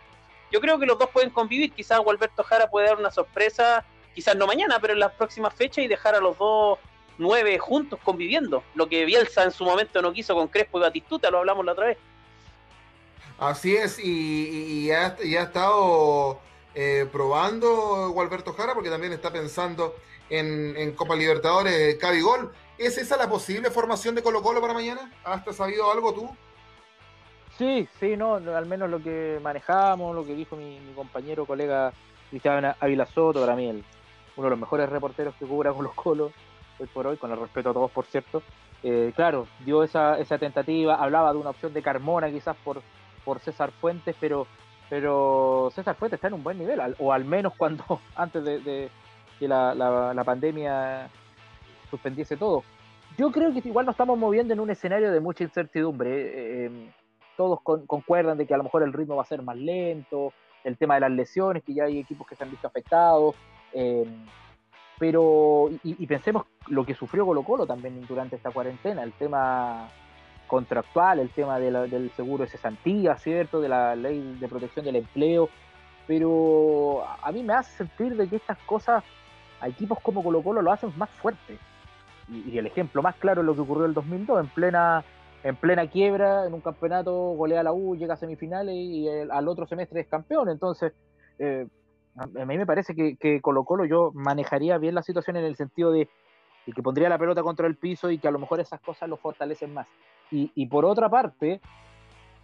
Yo 0.51 0.61
creo 0.61 0.79
que 0.79 0.85
los 0.85 0.97
dos 0.97 1.09
pueden 1.09 1.31
convivir, 1.31 1.71
quizás 1.73 1.99
Gualberto 1.99 2.43
Jara 2.43 2.69
puede 2.69 2.87
dar 2.87 2.97
una 2.97 3.11
sorpresa 3.11 3.83
quizás 4.19 4.35
no 4.35 4.47
mañana, 4.47 4.79
pero 4.81 4.91
en 4.91 4.99
las 4.99 5.13
próximas 5.13 5.53
fechas 5.53 5.85
y 5.85 5.87
dejar 5.87 6.13
a 6.13 6.19
los 6.19 6.37
dos 6.37 6.77
nueve 7.17 7.57
juntos 7.57 7.97
conviviendo. 8.03 8.63
Lo 8.75 8.89
que 8.89 9.05
Bielsa 9.05 9.45
en 9.45 9.51
su 9.51 9.63
momento 9.63 10.01
no 10.01 10.11
quiso 10.11 10.35
con 10.35 10.49
Crespo 10.49 10.77
y 10.77 10.81
Batistuta, 10.81 11.31
lo 11.31 11.37
hablamos 11.37 11.65
la 11.65 11.71
otra 11.71 11.85
vez. 11.85 11.97
Así 13.37 13.77
es, 13.77 13.97
y, 13.97 14.91
ha, 14.91 15.15
estado 15.21 16.37
eh, 16.75 17.07
probando 17.09 18.09
Gualberto 18.09 18.51
Jara 18.51 18.73
porque 18.73 18.89
también 18.89 19.13
está 19.13 19.31
pensando 19.31 19.95
en, 20.29 20.91
Copa 20.97 21.15
Libertadores 21.15 21.95
Cabigol. 21.95 22.51
¿Es 22.77 22.97
esa 22.97 23.15
la 23.15 23.29
posible 23.29 23.71
formación 23.71 24.15
de 24.15 24.21
Colo 24.21 24.43
Colo 24.43 24.59
para 24.59 24.73
mañana? 24.73 25.13
¿Has 25.23 25.55
sabido 25.55 25.89
algo 25.89 26.13
tú? 26.13 26.29
Sí, 27.57 27.87
sí, 28.01 28.17
no, 28.17 28.35
al 28.35 28.65
menos 28.65 28.89
lo 28.89 29.01
que 29.01 29.39
manejamos, 29.41 30.13
lo 30.13 30.25
que 30.25 30.33
dijo 30.33 30.57
mi, 30.57 30.77
mi 30.81 30.93
compañero, 30.93 31.45
colega 31.45 31.93
Cristian 32.29 32.75
Ávila 32.79 33.05
Soto, 33.05 33.41
para 33.41 33.55
mí 33.55 33.69
el, 33.69 33.83
uno 34.39 34.45
de 34.45 34.51
los 34.51 34.59
mejores 34.59 34.89
reporteros 34.89 35.35
que 35.35 35.45
cubra 35.45 35.73
con 35.73 35.83
los 35.83 35.93
colos, 35.93 36.31
hoy 36.79 36.87
por 36.87 37.05
hoy, 37.05 37.17
con 37.17 37.29
el 37.31 37.39
respeto 37.39 37.71
a 37.71 37.73
todos, 37.73 37.91
por 37.91 38.05
cierto. 38.05 38.41
Eh, 38.81 39.11
claro, 39.13 39.47
dio 39.65 39.83
esa, 39.83 40.17
esa 40.17 40.37
tentativa, 40.37 40.95
hablaba 40.95 41.33
de 41.33 41.39
una 41.39 41.49
opción 41.49 41.73
de 41.73 41.81
Carmona 41.81 42.31
quizás 42.31 42.55
por, 42.63 42.81
por 43.25 43.39
César 43.39 43.71
Fuentes, 43.71 44.15
pero, 44.19 44.47
pero 44.89 45.69
César 45.75 45.95
Fuentes 45.95 46.17
está 46.17 46.29
en 46.29 46.35
un 46.35 46.43
buen 46.43 46.57
nivel, 46.57 46.79
o 46.99 47.11
al 47.11 47.25
menos 47.25 47.53
cuando 47.57 47.83
antes 48.15 48.43
de, 48.43 48.89
que 49.37 49.47
la, 49.47 49.75
la, 49.75 50.23
pandemia 50.23 51.09
suspendiese 51.89 52.37
todo. 52.37 52.63
Yo 53.17 53.31
creo 53.31 53.51
que 53.51 53.67
igual 53.67 53.85
nos 53.85 53.93
estamos 53.93 54.17
moviendo 54.17 54.53
en 54.53 54.61
un 54.61 54.69
escenario 54.69 55.11
de 55.11 55.19
mucha 55.19 55.43
incertidumbre. 55.43 56.09
Eh, 56.11 56.65
em, 56.65 56.91
todos 57.35 57.59
concuerdan 57.61 58.37
de 58.37 58.45
que 58.45 58.53
a 58.53 58.57
lo 58.57 58.63
mejor 58.63 58.83
el 58.83 58.91
ritmo 58.91 59.15
va 59.15 59.23
a 59.23 59.25
ser 59.25 59.41
más 59.41 59.55
lento, 59.55 60.33
el 60.65 60.77
tema 60.77 60.95
de 60.95 61.01
las 61.01 61.11
lesiones, 61.11 61.63
que 61.63 61.73
ya 61.73 61.85
hay 61.85 61.99
equipos 61.99 62.27
que 62.27 62.35
se 62.35 62.43
han 62.43 62.51
visto 62.51 62.67
afectados, 62.67 63.35
eh, 63.73 64.05
pero, 64.99 65.69
y, 65.83 66.05
pensemos 66.07 66.43
lo 66.67 66.85
que 66.85 66.93
sufrió 66.93 67.25
Colo 67.25 67.43
Colo 67.43 67.65
también 67.65 68.05
durante 68.05 68.35
esta 68.35 68.51
cuarentena, 68.51 69.01
el 69.03 69.13
tema 69.13 69.89
contractual, 70.45 71.19
el 71.19 71.29
tema 71.29 71.57
del 71.57 72.11
seguro 72.11 72.43
de 72.43 72.49
cesantía, 72.49 73.15
¿cierto? 73.15 73.61
De 73.61 73.69
la 73.69 73.95
ley 73.95 74.37
de 74.39 74.47
protección 74.49 74.83
del 74.83 74.97
empleo, 74.97 75.49
pero 76.05 77.05
a 77.05 77.31
mí 77.31 77.43
me 77.43 77.53
hace 77.53 77.77
sentir 77.77 78.17
de 78.17 78.27
que 78.27 78.35
estas 78.35 78.57
cosas 78.59 79.03
a 79.61 79.67
equipos 79.69 79.99
como 80.01 80.21
Colo 80.21 80.41
Colo 80.41 80.61
lo 80.61 80.71
hacen 80.71 80.91
más 80.97 81.09
fuerte. 81.11 81.57
Y, 82.27 82.57
el 82.57 82.67
ejemplo 82.67 83.01
más 83.01 83.15
claro 83.15 83.39
es 83.41 83.47
lo 83.47 83.55
que 83.55 83.61
ocurrió 83.61 83.85
en 83.85 83.91
el 83.91 83.95
2002, 83.95 84.39
en 84.41 84.47
plena 84.49 85.03
en 85.43 85.55
plena 85.55 85.87
quiebra, 85.87 86.45
en 86.45 86.53
un 86.53 86.59
campeonato, 86.59 87.13
golea 87.13 87.63
la 87.63 87.71
U, 87.71 87.95
llega 87.95 88.15
a 88.15 88.17
semifinales 88.17 88.75
y 88.75 89.07
al 89.07 89.47
otro 89.47 89.65
semestre 89.65 90.01
es 90.01 90.07
campeón. 90.07 90.49
Entonces, 90.49 90.91
eh, 91.37 91.65
a 92.19 92.45
mí 92.45 92.57
me 92.57 92.65
parece 92.65 92.95
que, 92.95 93.41
Colo 93.41 93.63
Colo 93.63 93.85
yo 93.85 94.11
manejaría 94.13 94.77
bien 94.77 94.95
la 94.95 95.03
situación 95.03 95.37
en 95.37 95.45
el 95.45 95.55
sentido 95.55 95.91
de, 95.91 96.09
que 96.65 96.83
pondría 96.83 97.09
la 97.09 97.17
pelota 97.17 97.41
contra 97.41 97.67
el 97.67 97.75
piso 97.75 98.11
y 98.11 98.17
que 98.17 98.27
a 98.27 98.31
lo 98.31 98.39
mejor 98.39 98.59
esas 98.59 98.81
cosas 98.81 99.09
lo 99.09 99.17
fortalecen 99.17 99.73
más. 99.73 99.87
Y, 100.31 100.65
por 100.67 100.85
otra 100.85 101.09
parte, 101.09 101.59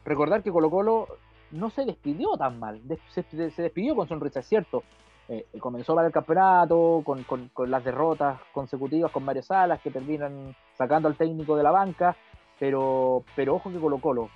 recordar 0.04 0.42
que 0.42 0.52
Colo 0.52 0.72
Colo 0.72 1.08
no 1.52 1.70
se 1.70 1.86
despidió 1.86 2.36
tan 2.38 2.60
mal, 2.60 2.82
se, 3.10 3.24
despidió 3.32 3.96
con 3.96 4.08
sonrisa, 4.08 4.40
es 4.40 4.48
cierto. 4.48 4.84
Eh, 5.28 5.46
comenzó 5.60 5.96
mal 5.96 6.06
el 6.06 6.12
campeonato, 6.12 7.02
con, 7.04 7.24
con, 7.24 7.72
las 7.72 7.84
derrotas 7.84 8.40
consecutivas 8.54 9.12
con 9.12 9.24
Mario 9.24 9.44
Salas, 9.44 9.82
que 9.82 9.92
terminan 9.92 10.56
sacando 10.78 11.08
al 11.08 11.16
técnico 11.16 11.56
de 11.56 11.64
la 11.64 11.72
banca, 11.72 12.16
pero, 12.60 13.24
pero 13.36 13.56
ojo 13.56 13.72
que 13.72 13.80
Colo 13.80 14.00
Colo 14.00 14.30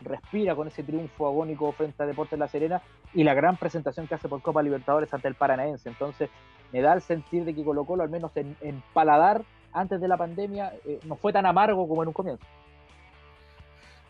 respira 0.00 0.54
con 0.54 0.68
ese 0.68 0.82
triunfo 0.82 1.26
agónico 1.26 1.72
frente 1.72 2.02
a 2.02 2.06
Deportes 2.06 2.38
La 2.38 2.48
Serena 2.48 2.82
y 3.12 3.24
la 3.24 3.34
gran 3.34 3.56
presentación 3.56 4.06
que 4.06 4.14
hace 4.14 4.28
por 4.28 4.42
Copa 4.42 4.62
Libertadores 4.62 5.12
ante 5.12 5.28
el 5.28 5.34
Paranaense. 5.34 5.88
Entonces, 5.88 6.30
me 6.72 6.80
da 6.80 6.94
el 6.94 7.02
sentir 7.02 7.44
de 7.44 7.54
que 7.54 7.64
Colo 7.64 7.84
Colo, 7.84 8.02
al 8.02 8.10
menos 8.10 8.32
en, 8.36 8.82
paladar, 8.92 9.44
antes 9.72 10.00
de 10.00 10.08
la 10.08 10.16
pandemia, 10.16 10.72
eh, 10.84 11.00
no 11.04 11.16
fue 11.16 11.32
tan 11.32 11.46
amargo 11.46 11.88
como 11.88 12.02
en 12.02 12.08
un 12.08 12.14
comienzo. 12.14 12.44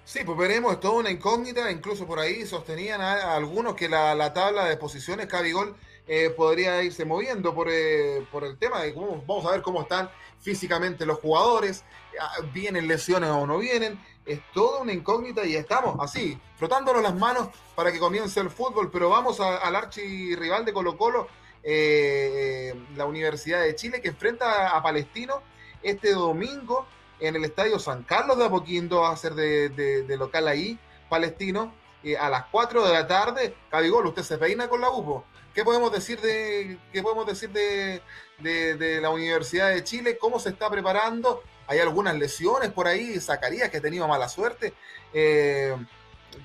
Sí, 0.04 0.20
pues 0.24 0.36
veremos, 0.36 0.74
es 0.74 0.80
toda 0.80 1.00
una 1.00 1.10
incógnita, 1.10 1.70
incluso 1.70 2.06
por 2.06 2.18
ahí 2.18 2.44
sostenían 2.44 3.00
a, 3.00 3.34
algunos 3.34 3.74
que 3.74 3.88
la, 3.88 4.32
tabla 4.34 4.66
de 4.66 4.76
posiciones 4.76 5.26
Cabigol 5.26 5.74
eh, 6.06 6.28
podría 6.28 6.82
irse 6.82 7.06
moviendo 7.06 7.54
por, 7.54 7.68
eh, 7.70 8.26
por 8.30 8.44
el 8.44 8.58
tema 8.58 8.82
de 8.82 8.92
cómo 8.92 9.24
vamos 9.26 9.46
a 9.46 9.52
ver 9.52 9.62
cómo 9.62 9.80
están 9.80 10.10
físicamente 10.40 11.06
los 11.06 11.18
jugadores, 11.18 11.84
ah, 12.20 12.42
vienen 12.52 12.86
lesiones 12.86 13.30
o 13.30 13.46
no 13.46 13.56
vienen, 13.56 13.98
es 14.26 14.40
toda 14.52 14.80
una 14.80 14.92
incógnita 14.92 15.44
y 15.44 15.54
estamos 15.54 15.96
así, 16.00 16.38
frotándonos 16.56 17.02
las 17.02 17.14
manos 17.14 17.48
para 17.74 17.92
que 17.92 17.98
comience 17.98 18.40
el 18.40 18.50
fútbol, 18.50 18.90
pero 18.90 19.10
vamos 19.10 19.40
al 19.40 19.76
archirrival 19.76 20.64
de 20.64 20.72
Colo 20.72 20.96
Colo, 20.96 21.28
eh, 21.62 22.72
eh, 22.72 22.84
la 22.96 23.06
Universidad 23.06 23.62
de 23.62 23.74
Chile, 23.74 24.00
que 24.00 24.08
enfrenta 24.08 24.76
a 24.76 24.82
Palestino 24.82 25.42
este 25.82 26.12
domingo 26.12 26.86
en 27.20 27.36
el 27.36 27.44
Estadio 27.44 27.78
San 27.78 28.02
Carlos 28.02 28.38
de 28.38 28.44
Apoquindo, 28.46 29.00
va 29.00 29.12
a 29.12 29.16
ser 29.16 29.34
de, 29.34 30.16
local 30.18 30.48
ahí, 30.48 30.78
Palestino, 31.08 31.74
eh, 32.02 32.16
a 32.16 32.28
las 32.28 32.46
4 32.46 32.86
de 32.86 32.92
la 32.92 33.06
tarde. 33.06 33.54
Cabigol, 33.70 34.06
usted 34.06 34.22
se 34.22 34.38
peina 34.38 34.68
con 34.68 34.80
la 34.80 34.90
UPO. 34.90 35.24
¿Qué 35.54 35.62
podemos 35.64 35.92
decir 35.92 36.20
de, 36.20 36.78
qué 36.92 37.02
podemos 37.02 37.26
decir 37.26 37.50
de, 37.50 38.02
de 38.40 39.00
la 39.00 39.10
Universidad 39.10 39.70
de 39.70 39.84
Chile? 39.84 40.18
¿Cómo 40.18 40.40
se 40.40 40.48
está 40.48 40.68
preparando? 40.68 41.42
Hay 41.66 41.78
algunas 41.78 42.16
lesiones 42.16 42.70
por 42.70 42.86
ahí, 42.86 43.18
Zacarías 43.20 43.70
que 43.70 43.78
ha 43.78 43.82
tenido 43.82 44.06
mala 44.06 44.28
suerte. 44.28 44.74
Eh, 45.12 45.74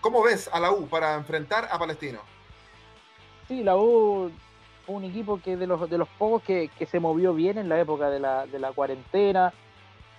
¿Cómo 0.01 0.23
ves 0.23 0.49
a 0.51 0.59
la 0.59 0.71
U 0.71 0.87
para 0.87 1.15
enfrentar 1.15 1.67
a 1.71 1.79
Palestino? 1.79 2.19
Sí, 3.47 3.63
la 3.63 3.75
U 3.75 4.31
fue 4.85 4.95
un 4.95 5.03
equipo 5.03 5.41
que 5.41 5.57
de 5.57 5.67
los, 5.67 5.89
de 5.89 5.97
los 5.97 6.07
pocos 6.07 6.43
que, 6.43 6.69
se 6.89 6.99
movió 6.99 7.33
bien 7.33 7.57
en 7.57 7.69
la 7.69 7.79
época 7.79 8.09
de 8.09 8.19
la, 8.19 8.45
de 8.45 8.59
la 8.59 8.71
cuarentena, 8.71 9.53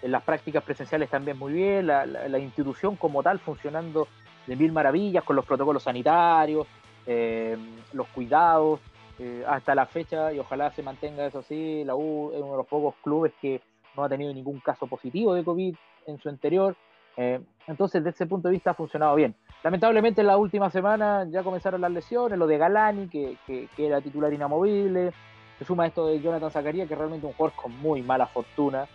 en 0.02 0.12
las 0.12 0.22
prácticas 0.22 0.62
presenciales 0.64 1.08
también 1.08 1.38
muy 1.38 1.52
bien, 1.52 1.86
la, 1.86 2.38
institución 2.38 2.96
como 2.96 3.22
tal 3.22 3.38
funcionando 3.38 4.08
de 4.46 4.56
mil 4.56 4.72
maravillas 4.72 5.24
con 5.24 5.36
los 5.36 5.44
protocolos 5.44 5.84
sanitarios, 5.84 6.66
eh, 7.06 7.56
los 7.92 8.08
cuidados, 8.08 8.80
eh, 9.18 9.44
hasta 9.46 9.74
la 9.74 9.86
fecha 9.86 10.32
y 10.32 10.38
ojalá 10.38 10.72
se 10.72 10.82
mantenga 10.82 11.26
eso 11.26 11.40
así, 11.40 11.84
la 11.84 11.94
U 11.94 12.32
es 12.34 12.40
uno 12.40 12.52
de 12.52 12.56
los 12.58 12.66
pocos 12.66 12.94
clubes 13.02 13.32
que 13.40 13.60
no 13.96 14.04
ha 14.04 14.08
tenido 14.08 14.32
ningún 14.32 14.60
caso 14.60 14.86
positivo 14.86 15.34
de 15.34 15.44
COVID 15.44 15.74
en 16.06 16.18
su 16.18 16.28
interior. 16.28 16.76
Eh, 17.16 17.40
entonces, 17.66 18.02
desde 18.02 18.14
ese 18.14 18.26
punto 18.26 18.48
de 18.48 18.52
vista 18.52 18.70
ha 18.70 18.74
funcionado 18.74 19.14
bien. 19.14 19.34
Lamentablemente, 19.62 20.22
en 20.22 20.26
la 20.26 20.38
última 20.38 20.70
semana 20.70 21.26
ya 21.30 21.42
comenzaron 21.42 21.80
las 21.80 21.90
lesiones, 21.90 22.38
lo 22.38 22.46
de 22.46 22.58
Galani, 22.58 23.08
que, 23.08 23.36
que, 23.46 23.68
era 23.76 24.00
titular 24.00 24.32
inamovible. 24.32 25.12
Se 25.58 25.64
suma 25.64 25.86
esto 25.86 26.06
de 26.06 26.20
Jonathan 26.20 26.50
Zacarías, 26.50 26.88
que 26.88 26.94
es 26.94 26.98
realmente 26.98 27.26
un 27.26 27.34
jugador 27.34 27.54
con 27.56 27.76
muy 27.78 28.02
mala 28.02 28.26
fortuna. 28.26 28.86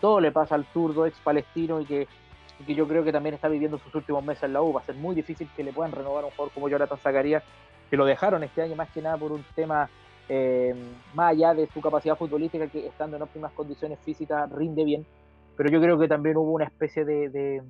Todo 0.00 0.20
le 0.20 0.32
pasa 0.32 0.54
al 0.54 0.64
zurdo 0.66 1.06
ex 1.06 1.18
palestino 1.18 1.80
y 1.80 1.84
que, 1.84 2.08
que 2.66 2.74
yo 2.74 2.88
creo 2.88 3.04
que 3.04 3.12
también 3.12 3.34
está 3.34 3.48
viviendo 3.48 3.78
sus 3.78 3.94
últimos 3.94 4.24
meses 4.24 4.44
en 4.44 4.54
la 4.54 4.62
U. 4.62 4.72
Va 4.72 4.80
a 4.80 4.84
ser 4.84 4.94
muy 4.94 5.14
difícil 5.14 5.48
que 5.54 5.62
le 5.62 5.72
puedan 5.72 5.92
renovar 5.92 6.24
a 6.24 6.26
un 6.28 6.32
jugador 6.32 6.54
como 6.54 6.68
Jonathan 6.68 6.98
Zacarías, 6.98 7.42
que 7.90 7.96
lo 7.96 8.06
dejaron 8.06 8.42
este 8.42 8.62
año 8.62 8.76
más 8.76 8.90
que 8.90 9.02
nada 9.02 9.18
por 9.18 9.32
un 9.32 9.44
tema 9.54 9.90
eh, 10.28 10.74
más 11.14 11.32
allá 11.32 11.54
de 11.54 11.66
su 11.66 11.80
capacidad 11.80 12.16
futbolística, 12.16 12.66
que 12.68 12.86
estando 12.86 13.16
en 13.16 13.22
óptimas 13.22 13.52
condiciones 13.52 13.98
físicas 14.00 14.50
rinde 14.50 14.84
bien, 14.84 15.06
pero 15.56 15.70
yo 15.70 15.80
creo 15.80 15.98
que 15.98 16.08
también 16.08 16.36
hubo 16.36 16.52
una 16.52 16.64
especie 16.64 17.04
de, 17.04 17.62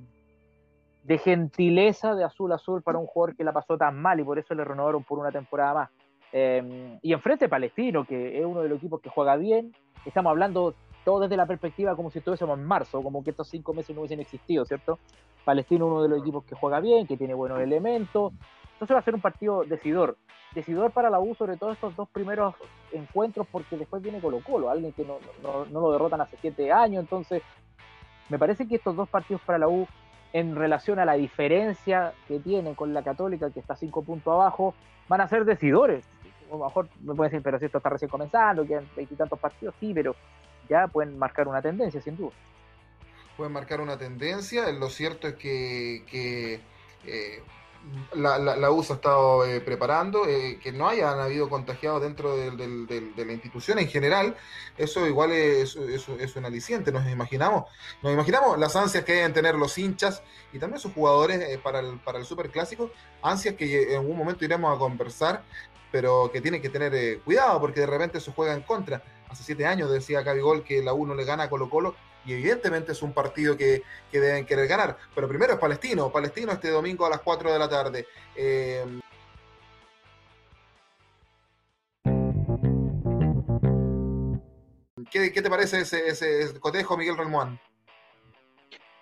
de, 1.05 1.19
gentileza 1.19 2.15
de 2.15 2.25
azul 2.25 2.53
azul 2.53 2.83
para 2.83 2.99
un 2.99 3.07
jugador 3.07 3.37
que 3.37 3.45
la 3.45 3.53
pasó 3.53 3.77
tan 3.77 4.01
mal 4.01 4.21
y 4.21 4.25
por 4.25 4.39
eso 4.39 4.55
le 4.55 4.65
renovaron 4.65 5.05
por 5.05 5.19
una 5.19 5.31
temporada 5.31 5.75
más. 5.75 5.91
Eh, 6.33 6.99
y 7.03 7.13
enfrente 7.13 7.49
Palestino, 7.49 8.05
que 8.05 8.39
es 8.39 8.45
uno 8.45 8.63
de 8.63 8.69
los 8.69 8.79
equipos 8.79 9.01
que 9.01 9.11
juega 9.11 9.37
bien, 9.37 9.73
estamos 10.05 10.31
hablando 10.31 10.75
todo 11.05 11.21
desde 11.21 11.37
la 11.37 11.47
perspectiva 11.47 11.95
como 11.95 12.11
si 12.11 12.19
estuviésemos 12.19 12.59
en 12.59 12.65
marzo, 12.65 13.03
como 13.03 13.23
que 13.23 13.31
estos 13.31 13.49
cinco 13.49 13.75
meses 13.75 13.95
no 13.95 14.01
hubiesen 14.01 14.21
existido, 14.21 14.65
¿cierto? 14.65 14.99
Palestino 15.45 15.87
uno 15.87 16.03
de 16.03 16.09
los 16.09 16.21
equipos 16.21 16.45
que 16.45 16.55
juega 16.55 16.81
bien, 16.81 17.07
que 17.07 17.17
tiene 17.17 17.35
buenos 17.35 17.61
elementos, 17.61 18.33
entonces 18.73 18.95
va 18.95 19.01
a 19.01 19.05
ser 19.05 19.15
un 19.15 19.21
partido 19.21 19.65
decidor. 19.65 20.17
Decidor 20.55 20.93
para 20.93 21.11
la 21.11 21.19
U, 21.19 21.35
sobre 21.35 21.57
todo 21.57 21.73
estos 21.73 21.97
dos 21.97 22.09
primeros 22.09 22.55
encuentros, 22.93 23.47
porque 23.51 23.77
después 23.77 24.03
viene 24.03 24.21
Colo 24.21 24.41
Colo, 24.41 24.71
alguien 24.71 24.93
que 24.93 25.05
no, 25.05 25.19
lo 25.71 25.93
derrotan 25.93 26.21
hace 26.21 26.37
siete 26.41 26.71
años. 26.71 27.03
Entonces, 27.03 27.43
me 28.29 28.39
parece 28.39 28.69
que 28.69 28.77
estos 28.77 28.95
dos 28.95 29.09
partidos 29.09 29.43
para 29.43 29.59
la 29.59 29.69
U, 29.69 29.87
en 30.33 30.57
relación 30.57 30.99
a 30.99 31.05
la 31.05 31.15
diferencia 31.15 32.13
que 32.29 32.39
tienen 32.39 32.75
con 32.75 32.95
la 32.95 33.03
Católica, 33.03 33.51
que 33.51 33.61
está 33.61 33.77
cinco 33.77 34.03
puntos 34.03 34.33
abajo, 34.33 34.75
van 35.09 35.21
a 35.21 35.29
ser 35.29 35.45
decidores. 35.45 36.05
Lo 36.51 36.59
mejor 36.59 36.89
me 37.01 37.15
pueden 37.15 37.33
decir, 37.33 37.43
pero 37.43 37.59
si 37.59 37.65
esto 37.67 37.79
está 37.79 37.91
recién 37.91 38.11
comenzando, 38.11 38.67
quedan 38.67 38.89
veintitantos 38.97 39.39
partidos, 39.39 39.75
sí, 39.81 39.93
pero 39.93 40.15
ya 40.69 40.87
pueden 40.89 41.19
marcar 41.19 41.49
una 41.49 41.61
tendencia, 41.61 42.01
sin 42.01 42.17
duda. 42.17 42.33
Pueden 43.37 43.53
marcar 43.53 43.81
una 43.81 43.99
tendencia. 43.99 44.71
Lo 44.73 44.89
cierto 44.89 45.27
es 45.27 45.35
que, 45.35 46.61
eh, 47.07 47.43
la, 48.15 48.39
la, 48.39 48.67
ha 48.67 48.81
estado 48.81 49.45
eh, 49.45 49.61
preparando, 49.61 50.27
eh, 50.27 50.59
que 50.63 50.73
no 50.73 50.89
hayan 50.89 51.19
habido 51.19 51.49
contagiados 51.49 52.03
dentro 52.03 52.37
de 52.37 53.25
la 53.25 53.33
institución 53.33 53.79
en 53.79 53.89
general, 53.89 54.37
eso 54.77 55.07
igual 55.07 55.33
es, 55.33 55.77
es, 55.77 56.37
un 56.37 56.45
aliciente, 56.45 56.93
nos 56.93 57.07
imaginamos, 57.09 57.65
nos 58.03 58.13
imaginamos 58.13 58.59
las 58.59 58.75
ansias 58.77 59.05
que 59.05 59.15
deben 59.15 59.33
tener 59.33 59.55
los 59.55 59.77
hinchas 59.79 60.23
y 60.53 60.59
también 60.59 60.81
sus 60.81 60.93
jugadores 60.93 61.41
eh, 61.41 61.61
para 61.63 61.81
el, 61.81 61.99
para 61.99 62.19
el 62.19 62.25
Super 62.25 62.51
Clásico, 62.51 62.91
ansias 63.23 63.55
que 63.55 63.93
en 63.93 63.99
algún 63.99 64.17
momento 64.17 64.45
iremos 64.45 64.75
a 64.75 64.79
conversar, 64.79 65.43
pero 65.91 66.31
que 66.33 66.41
tienen 66.41 66.61
que 66.61 66.69
tener 66.69 67.21
cuidado 67.21 67.61
porque 67.61 67.81
de 67.81 67.87
repente 67.87 68.19
eso 68.19 68.33
juega 68.35 68.53
en 68.53 68.63
contra. 68.63 69.03
Hace 69.29 69.45
siete 69.45 69.65
años 69.65 69.91
decía 69.91 70.23
Gol 70.23 70.65
que 70.65 70.83
la 70.83 70.93
U 70.93 71.07
no 71.07 71.15
le 71.15 71.25
gana 71.25 71.45
a 71.45 71.51
Colo 71.51 71.71
Colo 71.71 71.95
y 72.25 72.33
evidentemente 72.33 72.93
es 72.93 73.03
un 73.03 73.13
partido 73.13 73.57
que, 73.57 73.83
deben 74.13 74.47
querer 74.47 74.67
ganar. 74.67 74.97
Pero 75.15 75.29
primero 75.29 75.55
es 75.55 75.59
Palestino, 75.59 76.11
Palestino 76.11 76.53
este 76.53 76.71
domingo 76.71 77.05
a 77.07 77.11
las 77.11 77.21
4 77.21 77.53
de 77.53 77.59
la 77.59 77.69
tarde. 77.69 78.07
Eh, 78.37 78.85
¿qué, 85.11 85.31
te 85.31 85.51
parece 85.51 85.81
ese, 85.81 86.59
cotejo, 86.61 86.97
Miguel 86.97 87.17
Ramón? 87.17 87.61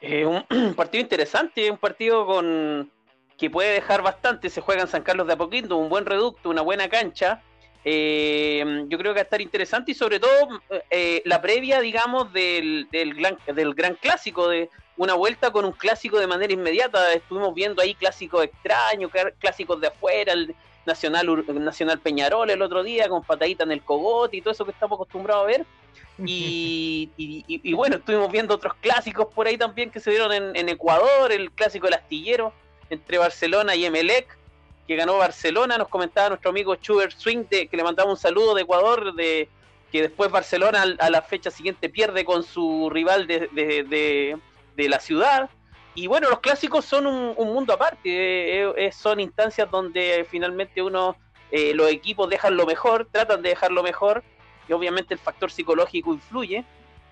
Eh, 0.01 0.27
un 0.51 0.75
partido 0.75 1.03
interesante, 1.03 1.71
un 1.71 1.79
partido 1.79 2.27
con 2.27 2.91
que 3.39 3.51
puede 3.51 3.73
dejar 3.73 4.03
bastante. 4.03 4.51
Se 4.51 4.61
juega 4.61 4.83
en 4.83 4.89
San 4.89 5.03
Carlos 5.03 5.27
de 5.27 5.33
Apoquindo, 5.33 5.77
un 5.77 5.89
buen 5.89 6.07
reducto, 6.07 6.51
una 6.51 6.63
buena 6.63 6.89
cancha. 6.89 7.43
Eh, 7.85 8.85
yo 8.89 8.99
creo 8.99 9.13
que 9.13 9.19
va 9.19 9.23
a 9.23 9.25
estar 9.25 9.41
interesante 9.41 9.93
y 9.93 9.95
sobre 9.95 10.21
todo 10.21 10.61
eh, 10.91 11.23
la 11.25 11.41
previa, 11.43 11.81
digamos, 11.81 12.33
del, 12.33 12.87
del, 12.93 13.15
gran, 13.15 13.39
del 13.55 13.75
gran 13.75 13.95
clásico, 13.97 14.49
de 14.49 14.71
una 14.97 15.15
vuelta 15.15 15.51
con 15.51 15.65
un 15.65 15.73
clásico 15.73 16.19
de 16.19 16.27
manera 16.27 16.53
inmediata. 16.53 17.13
Estuvimos 17.13 17.55
viendo 17.55 17.83
ahí 17.83 17.95
clásicos 17.95 18.45
extraños, 18.45 19.11
clásicos 19.39 19.81
de 19.81 19.89
afuera, 19.89 20.33
el 20.33 20.55
Nacional, 20.85 21.45
Nacional 21.47 22.01
Peñarol 22.01 22.51
el 22.51 22.61
otro 22.61 22.83
día 22.83 23.09
con 23.09 23.23
patadita 23.23 23.63
en 23.63 23.71
el 23.71 23.83
cogote 23.83 24.37
y 24.37 24.41
todo 24.41 24.53
eso 24.53 24.65
que 24.65 24.73
estamos 24.73 24.97
acostumbrados 24.97 25.45
a 25.45 25.47
ver. 25.47 25.67
Y, 26.25 27.11
y, 27.17 27.73
bueno, 27.73 27.97
estuvimos 27.97 28.31
viendo 28.31 28.55
otros 28.55 28.75
clásicos 28.75 29.27
por 29.35 29.49
ahí 29.49 29.57
también 29.57 29.91
que 29.91 29.99
se 29.99 30.11
dieron 30.11 30.33
en, 30.33 30.55
en 30.55 30.69
Ecuador, 30.69 31.33
el 31.33 31.51
clásico 31.51 31.87
del 31.87 31.95
astillero 31.95 32.53
entre 32.91 33.19
Barcelona 33.19 33.75
y 33.75 33.87
Emelec 33.87 34.39
que 34.87 34.97
ganó 34.97 35.19
Barcelona, 35.19 35.79
nos 35.79 35.89
comentaba 35.89 36.31
nuestro 36.31 36.51
amigo 36.51 36.75
Schubert 36.77 37.17
Swing, 37.17 37.45
de, 37.49 37.69
que 37.69 37.77
le 37.77 37.85
mandaba 37.85 38.11
un 38.11 38.17
saludo 38.17 38.55
de 38.55 38.63
Ecuador, 38.63 39.15
de 39.15 39.49
que 39.91 40.03
después 40.03 40.31
Barcelona 40.31 40.85
a 40.99 41.11
la 41.11 41.23
fecha 41.23 41.51
siguiente 41.51 41.91
pierde 41.91 42.25
con 42.25 42.43
su 42.43 42.89
rival 42.91 43.27
de, 43.27 44.39
la 44.77 45.01
ciudad. 45.01 45.51
Y 45.95 46.07
bueno, 46.07 46.31
los 46.31 46.41
clásicos 46.41 46.87
son 46.87 47.07
un, 47.07 47.35
mundo 47.37 47.75
aparte, 47.75 48.09
eh, 48.09 48.73
eh, 48.77 48.93
son 48.93 49.21
instancias 49.21 49.71
donde 49.71 50.27
finalmente 50.31 50.81
uno, 50.81 51.17
eh, 51.51 51.75
los 51.75 51.91
equipos 51.91 52.31
dejan 52.31 52.57
lo 52.57 52.65
mejor, 52.65 53.07
tratan 53.13 53.43
de 53.43 53.51
dejar 53.51 53.71
lo 53.71 53.83
mejor, 53.83 54.25
y 54.67 54.73
obviamente 54.73 55.13
el 55.13 55.21
factor 55.21 55.51
psicológico 55.51 56.15
influye. 56.15 56.65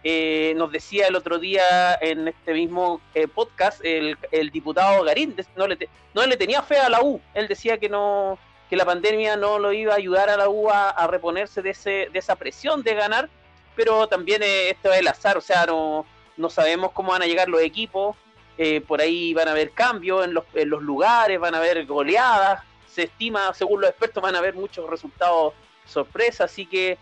Eh, 0.02 0.54
nos 0.57 0.73
decía 0.73 1.09
el 1.09 1.16
otro 1.16 1.38
día 1.38 1.95
en 2.00 2.28
este 2.28 2.54
mismo 2.54 3.02
eh, 3.14 3.28
podcast 3.28 3.85
el, 3.85 4.16
diputado 4.50 5.04
Garín, 5.04 5.37
no 5.57 5.66
le, 5.66 5.90
no 6.14 6.25
le 6.25 6.38
tenía 6.38 6.62
fe 6.62 6.78
a 6.78 6.88
la 6.88 7.02
U, 7.02 7.21
él 7.35 7.49
decía 7.49 7.76
que 7.76 7.90
no, 7.90 8.38
que 8.71 8.76
la 8.76 8.87
pandemia 8.87 9.37
no 9.37 9.59
lo 9.59 9.73
iba 9.73 9.92
a 9.92 9.97
ayudar 9.97 10.30
a 10.30 10.38
la 10.38 10.49
U 10.49 10.71
a, 10.71 11.07
reponerse 11.09 11.61
de, 11.61 11.71
ese, 11.71 12.09
de 12.11 12.19
esa 12.19 12.37
presión 12.37 12.83
de 12.83 12.95
ganar, 12.95 13.28
pero 13.76 14.07
también 14.07 14.42
eh, 14.42 14.71
esto 14.71 14.90
es 14.92 15.00
el 15.00 15.09
azar, 15.09 15.37
o 15.37 15.42
sea, 15.42 15.66
no, 15.66 16.07
no 16.37 16.49
sabemos 16.49 16.92
cómo 16.92 17.11
van 17.12 17.23
a 17.23 17.26
llegar 17.26 17.49
los 17.49 17.61
equipos, 17.61 18.16
eh, 18.57 18.80
por 18.80 19.00
ahí 19.00 19.35
van 19.35 19.49
a 19.49 19.50
haber 19.50 19.73
cambios 19.73 20.25
en 20.25 20.35
los, 20.35 20.45
en 20.54 20.71
los 20.71 20.83
lugares, 20.83 21.40
van 21.40 21.54
a 21.54 21.59
haber 21.59 21.85
goleadas, 21.85 22.62
se 22.87 23.02
estima, 23.02 23.52
según 23.54 23.80
los 23.80 23.90
expertos, 23.90 24.23
van 24.23 24.37
a 24.37 24.38
haber 24.38 24.54
muchos 24.54 24.88
resultados 24.88 25.52
sorpresa, 25.85 26.45
así 26.45 26.64
que 26.64 26.97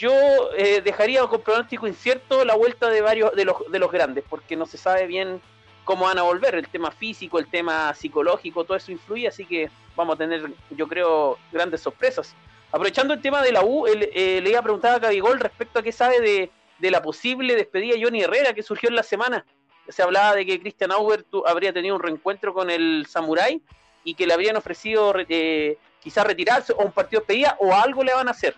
yo 0.00 0.50
eh, 0.56 0.80
dejaría 0.80 1.26
con 1.26 1.42
pronóstico 1.42 1.86
incierto 1.86 2.42
la 2.46 2.54
vuelta 2.54 2.88
de 2.88 3.02
varios 3.02 3.36
de 3.36 3.44
los, 3.44 3.70
de 3.70 3.78
los 3.78 3.92
grandes, 3.92 4.24
porque 4.26 4.56
no 4.56 4.64
se 4.64 4.78
sabe 4.78 5.06
bien 5.06 5.42
cómo 5.84 6.06
van 6.06 6.18
a 6.18 6.22
volver, 6.22 6.54
el 6.54 6.68
tema 6.68 6.90
físico, 6.90 7.38
el 7.38 7.50
tema 7.50 7.92
psicológico, 7.92 8.64
todo 8.64 8.78
eso 8.78 8.90
influye, 8.92 9.28
así 9.28 9.44
que 9.44 9.68
vamos 9.94 10.14
a 10.14 10.18
tener, 10.18 10.50
yo 10.70 10.88
creo, 10.88 11.38
grandes 11.52 11.82
sorpresas. 11.82 12.34
Aprovechando 12.72 13.12
el 13.12 13.20
tema 13.20 13.42
de 13.42 13.52
la 13.52 13.62
U, 13.62 13.86
eh, 13.86 14.40
le 14.42 14.48
iba 14.48 14.60
a 14.60 14.62
preguntar 14.62 14.94
a 14.94 15.00
Cabigol 15.00 15.38
respecto 15.38 15.80
a 15.80 15.82
qué 15.82 15.92
sabe 15.92 16.50
de, 16.78 16.90
la 16.90 17.02
posible 17.02 17.54
despedida 17.54 17.94
de 17.94 18.02
Johnny 18.02 18.22
Herrera 18.22 18.54
que 18.54 18.62
surgió 18.62 18.88
en 18.88 18.96
la 18.96 19.02
semana. 19.02 19.44
Se 19.86 20.02
hablaba 20.02 20.34
de 20.34 20.46
que 20.46 20.60
Christian 20.60 20.92
Auer 20.92 21.26
habría 21.46 21.74
tenido 21.74 21.96
un 21.96 22.02
reencuentro 22.02 22.54
con 22.54 22.70
el 22.70 23.04
Samurai 23.06 23.60
y 24.02 24.14
que 24.14 24.26
le 24.26 24.32
habrían 24.32 24.56
ofrecido 24.56 25.12
eh, 25.28 25.76
quizás 26.00 26.26
retirarse 26.26 26.72
o 26.72 26.78
un 26.78 26.92
partido 26.92 27.20
de 27.20 27.26
despedida 27.26 27.56
o 27.58 27.74
algo 27.74 28.02
le 28.02 28.14
van 28.14 28.28
a 28.28 28.30
hacer. 28.30 28.54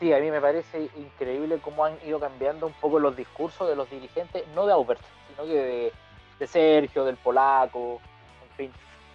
Sí, 0.00 0.12
a 0.12 0.18
mí 0.18 0.30
me 0.30 0.40
parece 0.40 0.90
increíble 0.96 1.58
cómo 1.62 1.84
han 1.84 1.96
ido 2.04 2.18
cambiando 2.18 2.66
un 2.66 2.72
poco 2.74 2.98
los 2.98 3.16
discursos 3.16 3.68
de 3.68 3.76
los 3.76 3.88
dirigentes, 3.90 4.44
no 4.54 4.66
de 4.66 4.72
Aubert, 4.72 5.00
sino 5.28 5.46
que 5.46 5.92
de 6.38 6.46
Sergio, 6.46 7.04
del 7.04 7.16
polaco, 7.16 8.00
en 8.42 8.56
fin, 8.56 8.70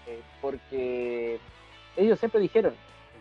eh, 0.07 0.21
porque 0.41 1.39
ellos 1.97 2.17
siempre 2.17 2.39
dijeron, 2.39 2.73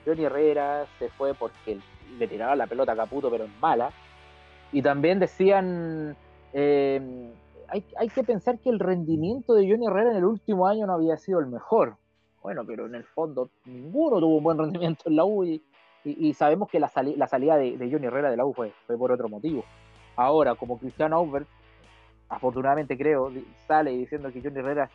Johnny 0.06 0.24
Herrera 0.24 0.86
se 0.98 1.08
fue 1.10 1.34
porque 1.34 1.78
le 2.18 2.28
tiraba 2.28 2.54
la 2.54 2.66
pelota 2.66 2.92
a 2.92 2.96
Caputo, 2.96 3.30
pero 3.30 3.44
en 3.44 3.60
mala. 3.60 3.90
Y 4.70 4.80
también 4.82 5.18
decían, 5.18 6.16
eh, 6.52 7.32
hay, 7.68 7.84
hay, 7.96 8.08
que 8.08 8.22
pensar 8.22 8.58
que 8.60 8.70
el 8.70 8.78
rendimiento 8.78 9.54
de 9.54 9.68
Johnny 9.68 9.86
Herrera 9.86 10.12
en 10.12 10.18
el 10.18 10.24
último 10.24 10.66
año 10.66 10.86
no 10.86 10.94
había 10.94 11.16
sido 11.16 11.40
el 11.40 11.46
mejor. 11.46 11.96
Bueno, 12.42 12.64
pero 12.64 12.86
en 12.86 12.94
el 12.94 13.04
fondo 13.04 13.50
ninguno 13.64 14.20
tuvo 14.20 14.36
un 14.36 14.44
buen 14.44 14.58
rendimiento 14.58 15.04
en 15.06 15.16
la 15.16 15.24
U 15.24 15.44
y, 15.44 15.62
sabemos 16.34 16.68
que 16.68 16.80
la, 16.80 16.90
la 17.16 17.26
salida 17.26 17.56
de, 17.56 17.88
Johnny 17.90 18.06
Herrera 18.06 18.30
de 18.30 18.36
la 18.36 18.44
U 18.44 18.52
fue, 18.52 18.72
fue 18.86 18.96
por 18.96 19.12
otro 19.12 19.28
motivo. 19.28 19.64
Ahora, 20.16 20.54
como 20.54 20.78
Cristiano 20.78 21.16
Aubert, 21.16 21.48
afortunadamente 22.28 22.96
creo, 22.96 23.32
sale 23.66 23.92
diciendo 23.92 24.32
que 24.32 24.42
Johnny 24.42 24.58
Herrera 24.58 24.90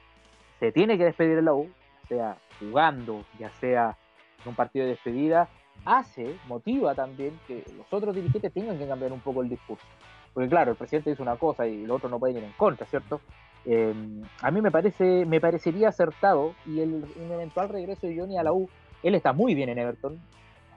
se 0.59 0.71
tiene 0.71 0.97
que 0.97 1.05
despedir 1.05 1.35
de 1.35 1.41
la 1.41 1.53
U, 1.53 1.69
sea 2.07 2.37
jugando, 2.59 3.23
ya 3.39 3.49
sea 3.51 3.97
en 4.43 4.49
un 4.49 4.55
partido 4.55 4.85
de 4.85 4.91
despedida, 4.91 5.49
hace, 5.85 6.37
motiva 6.47 6.95
también 6.95 7.39
que 7.47 7.63
los 7.77 7.91
otros 7.91 8.15
dirigentes 8.15 8.53
tengan 8.53 8.77
que 8.77 8.87
cambiar 8.87 9.11
un 9.11 9.19
poco 9.19 9.41
el 9.41 9.49
discurso. 9.49 9.85
Porque 10.33 10.49
claro, 10.49 10.71
el 10.71 10.77
presidente 10.77 11.11
dice 11.11 11.21
una 11.21 11.35
cosa 11.35 11.67
y 11.67 11.85
los 11.85 11.97
otros 11.97 12.11
no 12.11 12.19
pueden 12.19 12.37
ir 12.37 12.43
en 12.43 12.53
contra, 12.53 12.87
¿cierto? 12.87 13.21
Eh, 13.65 13.93
a 14.41 14.51
mí 14.51 14.61
me 14.61 14.71
parece, 14.71 15.25
me 15.25 15.39
parecería 15.39 15.89
acertado 15.89 16.53
y 16.65 16.81
el, 16.81 17.05
un 17.15 17.31
eventual 17.31 17.69
regreso 17.69 18.07
de 18.07 18.17
Johnny 18.17 18.37
a 18.37 18.43
la 18.43 18.51
U, 18.51 18.69
él 19.03 19.15
está 19.15 19.31
muy 19.31 19.53
bien 19.53 19.69
en 19.69 19.77
Everton, 19.77 20.19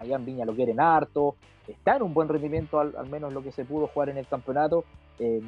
allá 0.01 0.17
en 0.17 0.25
Viña 0.25 0.45
lo 0.45 0.55
quieren 0.55 0.81
harto, 0.81 1.37
está 1.67 1.97
en 1.97 2.03
un 2.03 2.15
buen 2.15 2.29
rendimiento, 2.29 2.81
al, 2.81 3.09
menos 3.09 3.33
lo 3.33 3.43
que 3.43 3.53
se 3.53 3.65
pudo 3.65 3.87
jugar 3.89 4.09
en 4.11 4.19
el 4.19 4.27
campeonato, 4.27 4.85
eh, 5.19 5.41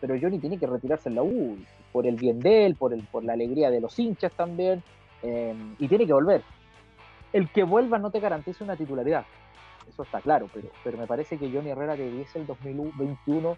pero 0.00 0.16
Johnny 0.20 0.38
tiene 0.38 0.58
que 0.58 0.66
retirarse 0.66 1.08
en 1.08 1.14
la 1.14 1.22
U, 1.22 1.56
por 1.92 2.06
el 2.06 2.16
bien 2.16 2.40
de 2.40 2.66
él, 2.66 2.76
por, 2.76 2.92
el, 2.92 3.02
por 3.04 3.24
la 3.24 3.34
alegría 3.34 3.70
de 3.70 3.80
los 3.80 3.98
hinchas 3.98 4.32
también, 4.32 4.82
eh, 5.22 5.54
y 5.78 5.88
tiene 5.88 6.06
que 6.06 6.12
volver. 6.12 6.42
El 7.32 7.48
que 7.48 7.62
vuelva 7.62 7.98
no 7.98 8.10
te 8.10 8.20
garantiza 8.20 8.64
una 8.64 8.76
titularidad, 8.76 9.24
eso 9.88 10.02
está 10.02 10.20
claro, 10.20 10.48
pero, 10.52 10.68
pero 10.84 10.98
me 10.98 11.06
parece 11.06 11.38
que 11.38 11.50
Johnny 11.50 11.70
Herrera 11.70 11.96
debiese 11.96 12.38
el 12.38 12.46
2021 12.46 13.56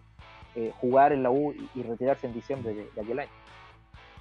eh, 0.57 0.73
jugar 0.81 1.12
en 1.12 1.25
la 1.25 1.31
U 1.31 1.53
y, 1.75 1.83
retirarse 1.83 2.29
en 2.29 2.33
diciembre 2.33 2.75
de, 2.75 3.01
aquel 3.01 3.19
año. 3.19 3.31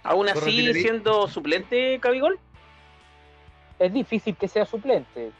¿Aún 0.01 0.27
así 0.27 0.73
siendo 0.73 1.27
suplente, 1.27 1.99
Cabigol? 1.99 2.39
Es 3.77 3.93
difícil 3.93 4.35
que 4.35 4.47
sea 4.47 4.65
suplente, 4.65 5.31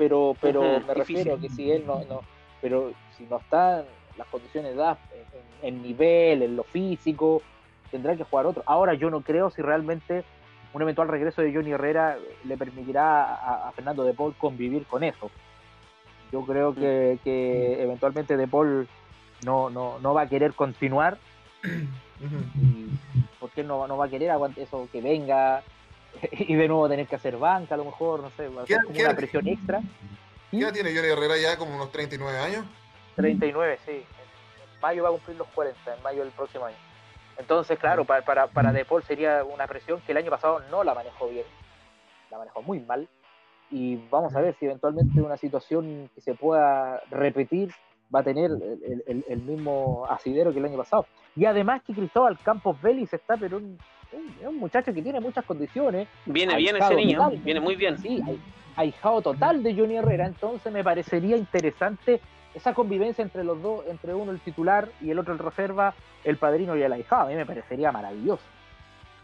pero 0.00 0.34
pero 0.40 0.80
me 0.80 0.94
refiero 0.94 1.34
a 1.34 1.38
que 1.38 1.50
si 1.50 1.70
él 1.70 1.84
no, 1.86 2.02
no 2.08 2.22
pero 2.62 2.92
si 3.18 3.24
no 3.24 3.36
está 3.36 3.84
las 4.16 4.26
condiciones 4.28 4.74
de 4.74 4.96
en, 5.60 5.82
nivel, 5.82 6.42
en 6.42 6.56
lo 6.56 6.64
físico, 6.64 7.42
tendrá 7.90 8.16
que 8.16 8.24
jugar 8.24 8.46
otro. 8.46 8.62
Ahora 8.64 8.94
yo 8.94 9.10
no 9.10 9.20
creo 9.20 9.50
si 9.50 9.60
realmente 9.60 10.24
un 10.72 10.80
eventual 10.80 11.08
regreso 11.08 11.42
de 11.42 11.52
Johnny 11.52 11.72
Herrera 11.72 12.16
le 12.44 12.56
permitirá 12.56 13.66
a, 13.66 13.70
Fernando 13.72 14.02
de 14.04 14.14
Paul 14.14 14.34
convivir 14.38 14.86
con 14.86 15.04
eso. 15.04 15.30
Yo 16.32 16.46
creo 16.46 16.74
que, 16.74 17.18
que 17.22 17.82
eventualmente 17.82 18.38
de 18.38 18.48
Paul 18.48 18.88
no, 19.44 19.68
no, 19.68 19.98
no 19.98 20.14
va 20.14 20.22
a 20.22 20.28
querer 20.28 20.54
continuar. 20.54 21.18
porque 23.38 23.64
no, 23.64 23.86
no 23.86 23.98
va 23.98 24.06
a 24.06 24.10
querer 24.10 24.30
aguante 24.30 24.62
eso 24.62 24.88
que 24.90 25.02
venga 25.02 25.62
y 26.32 26.54
de 26.54 26.68
nuevo 26.68 26.88
tener 26.88 27.06
que 27.06 27.16
hacer 27.16 27.36
banca 27.36 27.74
a 27.74 27.78
lo 27.78 27.84
mejor, 27.84 28.20
no 28.20 28.30
sé, 28.30 28.48
va 28.48 28.62
a 28.62 28.66
ser 28.66 28.82
como 28.84 28.98
una 28.98 29.16
presión 29.16 29.46
extra. 29.48 29.80
¿Qué 30.50 30.58
edad 30.58 30.72
tiene 30.72 30.94
Johnny 30.94 31.08
Herrera 31.08 31.38
ya? 31.38 31.56
¿Como 31.56 31.74
unos 31.74 31.92
39 31.92 32.38
años? 32.38 32.64
39, 33.16 33.78
sí. 33.84 33.92
En 33.92 34.80
mayo 34.80 35.02
va 35.04 35.10
a 35.10 35.12
cumplir 35.12 35.36
los 35.36 35.46
40, 35.48 35.94
en 35.94 36.02
mayo 36.02 36.22
del 36.22 36.32
próximo 36.32 36.64
año. 36.64 36.76
Entonces, 37.38 37.78
claro, 37.78 38.04
para, 38.04 38.22
para, 38.22 38.46
para 38.48 38.72
De 38.72 38.84
Paul 38.84 39.02
sería 39.04 39.44
una 39.44 39.66
presión 39.66 40.00
que 40.00 40.12
el 40.12 40.18
año 40.18 40.30
pasado 40.30 40.60
no 40.70 40.84
la 40.84 40.94
manejó 40.94 41.28
bien, 41.28 41.46
la 42.30 42.38
manejó 42.38 42.62
muy 42.62 42.80
mal. 42.80 43.08
Y 43.70 43.96
vamos 44.10 44.34
a 44.34 44.40
ver 44.40 44.56
si 44.58 44.66
eventualmente 44.66 45.20
una 45.20 45.36
situación 45.36 46.10
que 46.14 46.20
se 46.20 46.34
pueda 46.34 47.00
repetir 47.10 47.72
va 48.14 48.20
a 48.20 48.24
tener 48.24 48.50
el, 48.50 49.42
mismo 49.42 50.06
asidero 50.10 50.52
que 50.52 50.58
el 50.58 50.64
año 50.64 50.76
pasado. 50.76 51.06
Y 51.36 51.44
además 51.44 51.82
que 51.86 51.94
Cristóbal 51.94 52.38
Campos 52.42 52.80
Vélez 52.82 53.14
está, 53.14 53.36
pero 53.36 53.58
un, 53.58 53.78
un, 54.12 54.56
muchacho 54.58 54.92
que 54.92 55.02
tiene 55.02 55.20
muchas 55.20 55.44
condiciones. 55.44 56.08
Viene 56.26 56.56
bien 56.56 56.76
ese 56.76 56.94
niño, 56.94 57.30
viene 57.42 57.60
muy 57.60 57.76
bien. 57.76 57.98
Sí, 57.98 58.22
ahijado 58.76 59.20
total 59.22 59.62
de 59.62 59.74
Johnny 59.74 59.96
Herrera, 59.96 60.26
entonces 60.26 60.72
me 60.72 60.82
parecería 60.82 61.36
interesante 61.36 62.20
esa 62.54 62.74
convivencia 62.74 63.22
entre 63.22 63.44
los 63.44 63.60
dos, 63.62 63.84
entre 63.88 64.14
uno 64.14 64.32
el 64.32 64.40
titular 64.40 64.88
y 65.00 65.10
el 65.10 65.18
otro 65.18 65.32
el 65.32 65.38
reserva, 65.38 65.94
el 66.24 66.36
padrino 66.36 66.76
y 66.76 66.82
el 66.82 66.92
ahijado, 66.92 67.26
a 67.26 67.28
mí 67.28 67.34
me 67.34 67.46
parecería 67.46 67.92
maravilloso. 67.92 68.42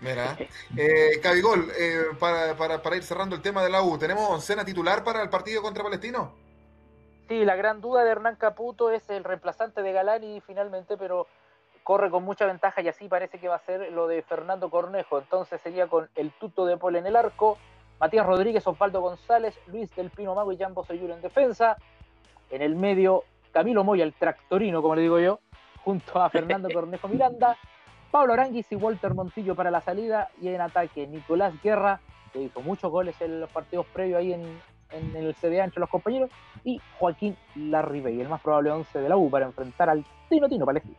Mira, 0.00 0.36
eh, 0.76 1.18
Cabigol, 1.22 1.70
eh, 1.78 2.02
para, 2.18 2.54
para, 2.56 2.82
para, 2.82 2.96
ir 2.96 3.02
cerrando 3.02 3.34
el 3.34 3.42
tema 3.42 3.62
de 3.62 3.70
la 3.70 3.82
U, 3.82 3.98
¿tenemos 3.98 4.28
oncena 4.28 4.64
titular 4.64 5.02
para 5.02 5.22
el 5.22 5.30
partido 5.30 5.62
contra 5.62 5.82
Palestino? 5.82 6.34
Sí, 7.28 7.44
la 7.44 7.56
gran 7.56 7.80
duda 7.80 8.04
de 8.04 8.10
Hernán 8.10 8.36
Caputo 8.36 8.90
es 8.90 9.08
el 9.10 9.24
reemplazante 9.24 9.82
de 9.82 9.92
Galani 9.92 10.40
finalmente, 10.46 10.96
pero 10.96 11.26
corre 11.86 12.10
con 12.10 12.24
mucha 12.24 12.46
ventaja 12.46 12.82
y 12.82 12.88
así 12.88 13.06
parece 13.06 13.38
que 13.38 13.46
va 13.46 13.54
a 13.54 13.60
ser 13.60 13.92
lo 13.92 14.08
de 14.08 14.20
Fernando 14.22 14.68
Cornejo. 14.70 15.20
Entonces 15.20 15.60
sería 15.60 15.86
con 15.86 16.08
el 16.16 16.32
tuto 16.32 16.66
de 16.66 16.76
Pol 16.76 16.96
en 16.96 17.06
el 17.06 17.14
arco, 17.14 17.58
Matías 18.00 18.26
Rodríguez, 18.26 18.66
Osvaldo 18.66 19.00
González, 19.00 19.56
Luis 19.68 19.94
del 19.94 20.10
Pino 20.10 20.34
Mago 20.34 20.50
y 20.50 20.56
Jan 20.56 20.74
Bosellur 20.74 21.12
en 21.12 21.22
defensa. 21.22 21.76
En 22.50 22.60
el 22.60 22.74
medio, 22.74 23.22
Camilo 23.52 23.84
Moya, 23.84 24.02
el 24.02 24.14
tractorino, 24.14 24.82
como 24.82 24.96
le 24.96 25.02
digo 25.02 25.20
yo, 25.20 25.38
junto 25.84 26.20
a 26.20 26.28
Fernando 26.28 26.68
Cornejo 26.74 27.06
Miranda, 27.06 27.56
Pablo 28.10 28.32
Aranguis 28.32 28.66
y 28.72 28.74
Walter 28.74 29.14
Montillo 29.14 29.54
para 29.54 29.70
la 29.70 29.80
salida. 29.80 30.28
Y 30.42 30.48
en 30.48 30.62
ataque, 30.62 31.06
Nicolás 31.06 31.54
Guerra, 31.62 32.00
que 32.32 32.42
hizo 32.42 32.62
muchos 32.62 32.90
goles 32.90 33.14
en 33.20 33.38
los 33.38 33.50
partidos 33.50 33.86
previos 33.86 34.18
ahí 34.18 34.32
en, 34.32 34.58
el 34.90 35.36
CDA 35.36 35.62
entre 35.62 35.78
los 35.78 35.88
compañeros. 35.88 36.30
Y 36.64 36.80
Joaquín 36.98 37.36
Larribey, 37.54 38.20
el 38.20 38.28
más 38.28 38.40
probable 38.40 38.72
11 38.72 38.98
de 38.98 39.08
la 39.08 39.16
U, 39.16 39.30
para 39.30 39.46
enfrentar 39.46 39.88
al 39.88 40.04
Tino 40.28 40.48
Tino 40.48 40.66
Palestino. 40.66 40.96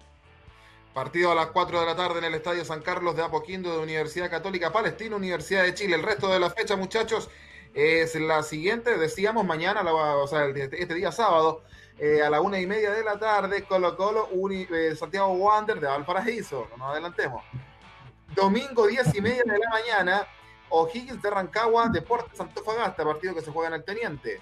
Partido 0.97 1.31
a 1.31 1.35
las 1.35 1.51
4 1.51 1.79
de 1.79 1.85
la 1.85 1.95
tarde 1.95 2.17
en 2.17 2.23
el 2.25 2.33
Estadio 2.33 2.65
San 2.65 2.81
Carlos 2.81 3.15
de 3.15 3.21
Apoquindo 3.21 3.71
de 3.71 3.83
Universidad 3.83 4.31
Católica 4.31 4.73
Palestina, 4.73 5.15
Universidad 5.15 5.61
de 5.61 5.75
Chile. 5.75 5.93
El 5.93 6.01
resto 6.01 6.27
de 6.27 6.39
la 6.39 6.49
fecha, 6.49 6.75
muchachos, 6.75 7.29
es 7.75 8.15
la 8.15 8.41
siguiente. 8.41 8.97
Decíamos 8.97 9.45
mañana, 9.45 9.83
o 9.93 10.25
sea, 10.25 10.47
este 10.47 10.95
día 10.95 11.11
sábado, 11.11 11.61
eh, 11.99 12.23
a 12.23 12.31
la 12.31 12.41
una 12.41 12.59
y 12.59 12.65
media 12.65 12.89
de 12.89 13.03
la 13.03 13.19
tarde, 13.19 13.61
Colo 13.65 13.95
Colo, 13.95 14.27
eh, 14.49 14.95
Santiago 14.95 15.33
Wander 15.33 15.79
de 15.79 15.85
Valparaíso. 15.85 16.67
No 16.71 16.77
nos 16.77 16.93
adelantemos. 16.93 17.43
Domingo, 18.33 18.87
10 18.87 19.13
y 19.13 19.21
media 19.21 19.43
de 19.45 19.59
la 19.59 19.69
mañana, 19.69 20.27
O'Higgins 20.69 21.21
de 21.21 21.29
Rancagua, 21.29 21.89
Deportes 21.89 22.41
Antofagasta, 22.41 23.03
partido 23.03 23.35
que 23.35 23.41
se 23.41 23.51
juega 23.51 23.67
en 23.67 23.75
el 23.75 23.83
Teniente. 23.83 24.41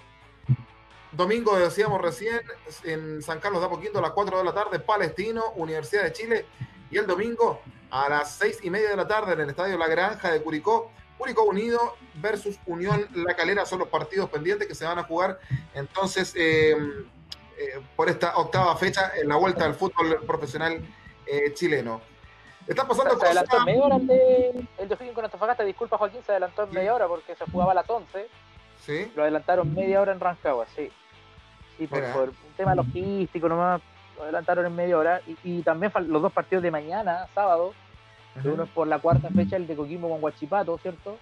Domingo, 1.16 1.56
decíamos 1.56 2.00
recién, 2.02 2.40
en 2.84 3.22
San 3.22 3.40
Carlos 3.40 3.60
de 3.60 3.66
Apoquindo 3.66 4.00
a 4.00 4.02
las 4.02 4.10
4 4.10 4.38
de 4.38 4.44
la 4.44 4.52
tarde, 4.52 4.78
Palestino, 4.78 5.44
Universidad 5.56 6.02
de 6.02 6.12
Chile. 6.12 6.46
Y 6.90 6.98
el 6.98 7.06
domingo 7.06 7.60
a 7.90 8.08
las 8.10 8.36
6 8.36 8.60
y 8.64 8.70
media 8.70 8.90
de 8.90 8.96
la 8.96 9.08
tarde 9.08 9.32
en 9.32 9.40
el 9.40 9.48
Estadio 9.48 9.78
La 9.78 9.88
Granja 9.88 10.30
de 10.30 10.42
Curicó, 10.42 10.90
Curicó 11.16 11.44
Unido 11.44 11.96
versus 12.16 12.58
Unión 12.66 13.08
La 13.14 13.34
Calera 13.34 13.64
son 13.64 13.78
los 13.78 13.88
partidos 13.88 14.28
pendientes 14.28 14.68
que 14.68 14.74
se 14.74 14.84
van 14.84 14.98
a 14.98 15.04
jugar 15.04 15.40
entonces 15.72 16.34
em, 16.36 17.06
eh, 17.58 17.80
por 17.96 18.10
esta 18.10 18.36
octava 18.36 18.76
fecha 18.76 19.12
en 19.16 19.28
la 19.28 19.36
vuelta 19.36 19.64
al 19.64 19.74
fútbol 19.74 20.20
profesional 20.26 20.86
eh, 21.26 21.54
chileno. 21.54 22.02
Está 22.66 22.86
pasando 22.86 23.18
se 23.18 23.24
adelantó 23.24 23.64
media 23.64 23.82
hora 23.82 23.96
el 23.96 24.06
de, 24.06 24.68
el 24.78 24.88
de 24.88 25.12
con 25.14 25.24
Antofagasta, 25.24 25.64
disculpa 25.64 25.96
Joaquín, 25.96 26.20
se 26.26 26.32
adelantó 26.32 26.64
en 26.64 26.72
media 26.72 26.94
hora 26.94 27.08
porque 27.08 27.34
se 27.34 27.46
jugaba 27.46 27.72
a 27.72 27.76
las 27.76 27.88
11 27.88 28.28
¿Sí? 28.84 29.10
Lo 29.16 29.22
adelantaron 29.22 29.74
media 29.74 30.00
hora 30.00 30.12
en 30.12 30.20
Rancagua, 30.20 30.66
sí. 30.76 30.90
Sí, 31.78 31.86
por, 31.86 32.02
un 32.02 32.34
tema 32.56 32.74
logístico 32.74 33.48
nomás, 33.48 33.80
lo 34.16 34.24
adelantaron 34.24 34.66
en 34.66 34.74
media 34.74 34.98
hora. 34.98 35.20
Y, 35.44 35.62
también 35.62 35.92
los 36.08 36.22
dos 36.22 36.32
partidos 36.32 36.62
de 36.62 36.70
mañana, 36.70 37.26
sábado, 37.34 37.72
uno 38.44 38.64
es 38.64 38.70
por 38.70 38.86
la 38.86 38.98
cuarta 38.98 39.28
fecha, 39.30 39.56
el 39.56 39.66
de 39.66 39.76
Coquimbo 39.76 40.08
con 40.08 40.20
Guachipato, 40.20 40.78
¿cierto? 40.78 41.16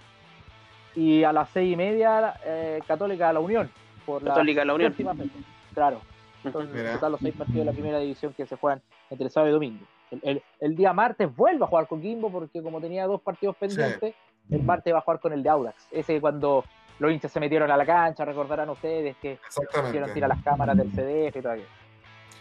Y 0.95 1.23
a 1.23 1.33
las 1.33 1.49
seis 1.49 1.73
y 1.73 1.75
media, 1.75 2.35
eh, 2.45 2.79
Católica 2.87 3.29
a 3.29 3.33
la 3.33 3.39
Unión. 3.39 3.69
Por 4.05 4.23
Católica 4.23 4.61
a 4.61 4.65
la 4.65 4.73
Unión. 4.73 4.93
Claro. 5.73 6.01
Entonces, 6.43 6.93
total, 6.93 7.11
los 7.13 7.21
seis 7.21 7.35
partidos 7.35 7.59
de 7.59 7.65
la 7.65 7.71
primera 7.71 7.99
división 7.99 8.33
que 8.33 8.45
se 8.45 8.55
juegan 8.55 8.81
entre 9.09 9.29
sábado 9.29 9.49
y 9.49 9.53
domingo. 9.53 9.85
El, 10.21 10.75
día 10.75 10.93
martes 10.93 11.35
vuelve 11.35 11.63
a 11.63 11.67
jugar 11.67 11.87
Coquimbo 11.87 12.31
porque 12.31 12.61
como 12.61 12.79
tenía 12.79 13.07
dos 13.07 13.21
partidos 13.21 13.55
pendientes, 13.57 14.13
el 14.49 14.63
martes 14.63 14.93
va 14.93 14.99
a 14.99 15.01
jugar 15.01 15.19
con 15.19 15.33
el 15.33 15.43
de 15.43 15.49
Audax. 15.49 15.87
Ese 15.91 16.21
cuando 16.21 16.63
los 16.99 17.11
hinchas 17.11 17.31
se 17.31 17.39
metieron 17.39 17.69
a 17.71 17.77
la 17.77 17.85
cancha, 17.85 18.25
recordarán 18.25 18.69
ustedes 18.69 19.15
que 19.17 19.39
hicieron 19.87 20.13
tirar 20.13 20.29
las 20.29 20.43
cámaras 20.43 20.77
del 20.77 20.91
CDF 20.91 21.35
y 21.37 21.41
todo 21.41 21.51
aquello. 21.53 21.67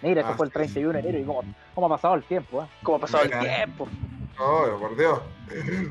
Mira, 0.02 0.20
eso 0.20 0.34
fue 0.34 0.46
el 0.46 0.52
31 0.52 0.92
de 0.92 0.98
enero 0.98 1.18
y 1.18 1.24
cómo, 1.24 1.86
ha 1.86 1.88
pasado 1.88 2.14
el 2.14 2.24
tiempo, 2.24 2.62
¿eh? 2.62 2.66
¿Cómo 2.82 2.98
ha 2.98 3.00
pasado 3.00 3.24
el 3.24 3.38
tiempo? 3.38 3.88
Oh, 4.38 4.66
por 4.78 4.96
Dios. 4.96 5.20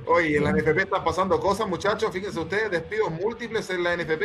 Oye, 0.08 0.38
en 0.38 0.44
la 0.44 0.52
NFP 0.52 0.80
están 0.80 1.04
pasando 1.04 1.40
cosas, 1.40 1.68
muchachos. 1.68 2.12
Fíjense 2.12 2.40
ustedes, 2.40 2.70
despidos 2.70 3.12
múltiples 3.12 3.70
en 3.70 3.84
la 3.84 3.96
NFP. 3.96 4.24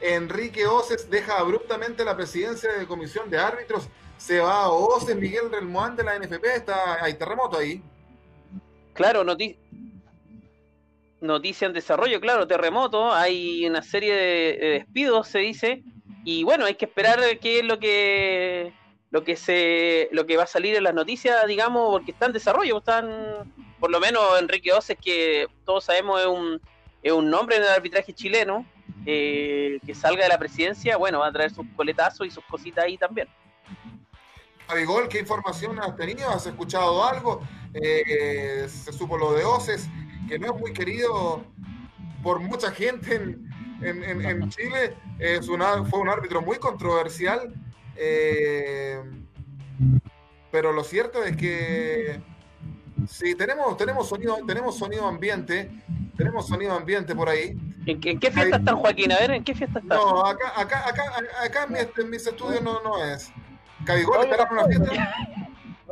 Enrique 0.00 0.66
Oces 0.66 1.10
deja 1.10 1.38
abruptamente 1.38 2.04
la 2.04 2.16
presidencia 2.16 2.72
de 2.72 2.86
comisión 2.86 3.28
de 3.28 3.38
árbitros. 3.38 3.88
Se 4.16 4.38
va 4.38 4.62
a 4.62 4.70
Oces, 4.70 5.16
Miguel 5.16 5.50
Relmoán 5.50 5.96
de 5.96 6.04
la 6.04 6.18
NFP. 6.18 6.44
Está, 6.54 7.02
hay 7.02 7.14
terremoto 7.14 7.58
ahí. 7.58 7.82
Claro, 8.94 9.24
noticia 9.24 9.65
noticia 11.20 11.66
en 11.66 11.72
desarrollo, 11.72 12.20
claro, 12.20 12.46
terremoto, 12.46 13.12
hay 13.12 13.66
una 13.66 13.82
serie 13.82 14.14
de 14.14 14.68
despidos, 14.70 15.28
se 15.28 15.38
dice, 15.38 15.82
y 16.24 16.44
bueno, 16.44 16.64
hay 16.64 16.74
que 16.74 16.86
esperar 16.86 17.20
qué 17.40 17.60
es 17.60 17.64
lo 17.64 17.78
que 17.78 18.72
lo 19.10 19.24
que 19.24 19.36
se 19.36 20.08
lo 20.12 20.26
que 20.26 20.36
va 20.36 20.42
a 20.42 20.48
salir 20.48 20.74
en 20.74 20.84
las 20.84 20.94
noticias, 20.94 21.46
digamos, 21.46 21.90
porque 21.90 22.10
está 22.10 22.26
en 22.26 22.32
desarrollo, 22.32 22.78
están 22.78 23.54
por 23.78 23.90
lo 23.90 24.00
menos 24.00 24.22
Enrique 24.40 24.72
Oces, 24.72 24.96
que 25.00 25.46
todos 25.64 25.84
sabemos 25.84 26.20
es 26.20 26.26
un, 26.26 26.60
es 27.02 27.12
un 27.12 27.30
nombre 27.30 27.56
en 27.56 27.62
el 27.62 27.68
arbitraje 27.68 28.12
chileno, 28.12 28.66
eh, 29.04 29.78
que 29.86 29.94
salga 29.94 30.24
de 30.24 30.28
la 30.28 30.38
presidencia, 30.38 30.96
bueno, 30.96 31.20
va 31.20 31.28
a 31.28 31.32
traer 31.32 31.52
sus 31.52 31.66
coletazos 31.76 32.26
y 32.26 32.30
sus 32.30 32.44
cositas 32.44 32.84
ahí 32.84 32.98
también. 32.98 33.28
Abigol, 34.68 35.08
¿qué 35.08 35.20
información 35.20 35.78
has 35.78 35.96
tenido? 35.96 36.28
¿Has 36.28 36.46
escuchado 36.46 37.04
algo? 37.04 37.40
Eh, 37.72 38.66
se 38.68 38.92
supo 38.92 39.16
lo 39.16 39.32
de 39.34 39.44
Oces, 39.44 39.88
que 40.28 40.38
no 40.38 40.54
es 40.54 40.60
muy 40.60 40.72
querido 40.72 41.44
por 42.22 42.40
mucha 42.40 42.70
gente 42.70 43.38
en, 43.82 44.48
Chile. 44.50 44.96
Es 45.18 45.48
una, 45.48 45.84
fue 45.84 46.00
un 46.00 46.08
árbitro 46.08 46.42
muy 46.42 46.58
controversial. 46.58 47.54
Eh, 47.96 49.00
pero 50.50 50.72
lo 50.72 50.84
cierto 50.84 51.22
es 51.22 51.36
que 51.36 52.20
sí, 53.08 53.34
tenemos, 53.34 53.76
tenemos, 53.76 54.08
sonido, 54.08 54.38
tenemos 54.46 54.78
sonido 54.78 55.06
ambiente. 55.06 55.70
Tenemos 56.16 56.48
sonido 56.48 56.74
ambiente 56.74 57.14
por 57.14 57.28
ahí. 57.28 57.56
¿En 57.86 58.00
qué, 58.00 58.30
fiesta 58.30 58.56
están, 58.56 58.76
Joaquín? 58.76 59.12
A 59.12 59.18
ver, 59.18 59.30
¿en 59.30 59.44
qué 59.44 59.54
fiesta 59.54 59.78
están? 59.78 59.98
No, 59.98 60.26
acá, 60.26 60.52
acá, 60.56 60.88
acá, 60.88 61.04
acá 61.44 61.68
en, 61.98 62.10
mis 62.10 62.26
estudios 62.26 62.62
no, 62.62 62.82
no 62.82 63.04
es. 63.04 63.30
Cabigol, 63.84 64.24
¿esperamos 64.24 64.52
una 64.52 64.66
fiesta? 64.66 65.16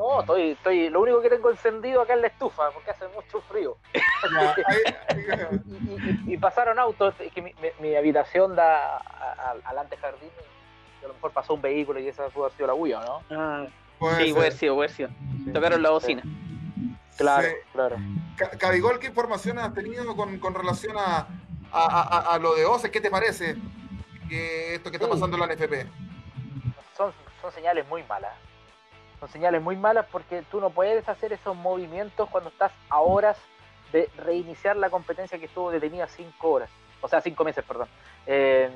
No, 0.05 0.21
estoy, 0.21 0.51
estoy, 0.51 0.91
lo 0.91 1.01
único 1.01 1.23
que 1.23 1.31
tengo 1.31 1.51
encendido 1.51 2.03
acá 2.03 2.13
es 2.13 2.21
la 2.21 2.27
estufa, 2.27 2.71
porque 2.73 2.91
hace 2.91 3.09
mucho 3.09 3.41
frío. 3.49 3.79
y, 6.27 6.37
pasaron 6.37 6.79
autos, 6.79 7.15
es 7.21 7.33
que 7.33 7.55
mi, 7.81 7.95
habitación 7.95 8.55
da 8.55 8.99
al, 8.99 9.79
antejardín, 9.79 10.29
y 11.01 11.05
a 11.07 11.09
lo 11.09 11.15
mejor 11.15 11.33
pasó 11.33 11.55
un 11.55 11.63
vehículo 11.63 12.01
y 12.01 12.09
esa 12.09 12.29
pudo 12.29 12.45
haber 12.45 12.57
sido 12.57 12.67
la 12.67 12.75
bulla, 12.75 13.01
¿no? 13.01 13.23
Ah, 13.31 13.67
sí, 14.19 14.35
puede 14.35 14.51
ser, 14.51 14.75
puede 14.75 14.91
ser. 14.91 15.09
Tocaron 15.55 15.83
la 15.83 15.91
bocina. 15.91 16.23
Claro, 17.17 17.49
claro. 17.73 17.97
Cabigol, 18.59 18.99
¿qué 18.99 19.07
información 19.07 19.59
has 19.59 19.73
tenido 19.73 20.15
con, 20.17 20.39
con 20.39 20.55
relación 20.55 20.99
a, 20.99 21.29
a, 21.73 22.35
a, 22.35 22.39
lo 22.39 22.55
de 22.55 22.67
OCE? 22.67 22.91
¿Qué 22.91 23.01
te 23.01 23.11
parece 23.11 23.57
que 24.29 24.75
esto 24.75 24.91
que 24.91 24.99
está 24.99 25.09
pasando 25.09 25.39
en 25.39 25.49
la 25.49 25.55
NFP? 25.55 25.89
Son, 26.95 27.11
son 27.41 27.53
señales 27.53 27.89
muy 27.89 28.03
malas 28.03 28.35
son 29.25 29.33
señales 29.33 29.63
muy 29.63 29.77
malas 29.77 30.05
porque 30.13 30.43
tú 30.51 30.61
no 30.61 30.69
puedes 30.69 31.09
hacer 31.09 31.33
esos 31.33 31.57
movimientos 31.57 32.29
cuando 32.29 32.51
estás 32.51 32.73
a 32.91 33.01
horas 33.01 33.39
de 33.91 34.11
reiniciar 34.19 34.77
la 34.77 34.91
competencia 34.91 35.39
que 35.39 35.47
estuvo 35.47 35.71
detenida 35.71 36.07
cinco 36.09 36.51
horas, 36.51 36.69
o 37.01 37.09
sea, 37.09 37.23
cinco 37.23 37.43
meses, 37.43 37.65
perdón. 37.65 37.89
Eh, 38.27 38.69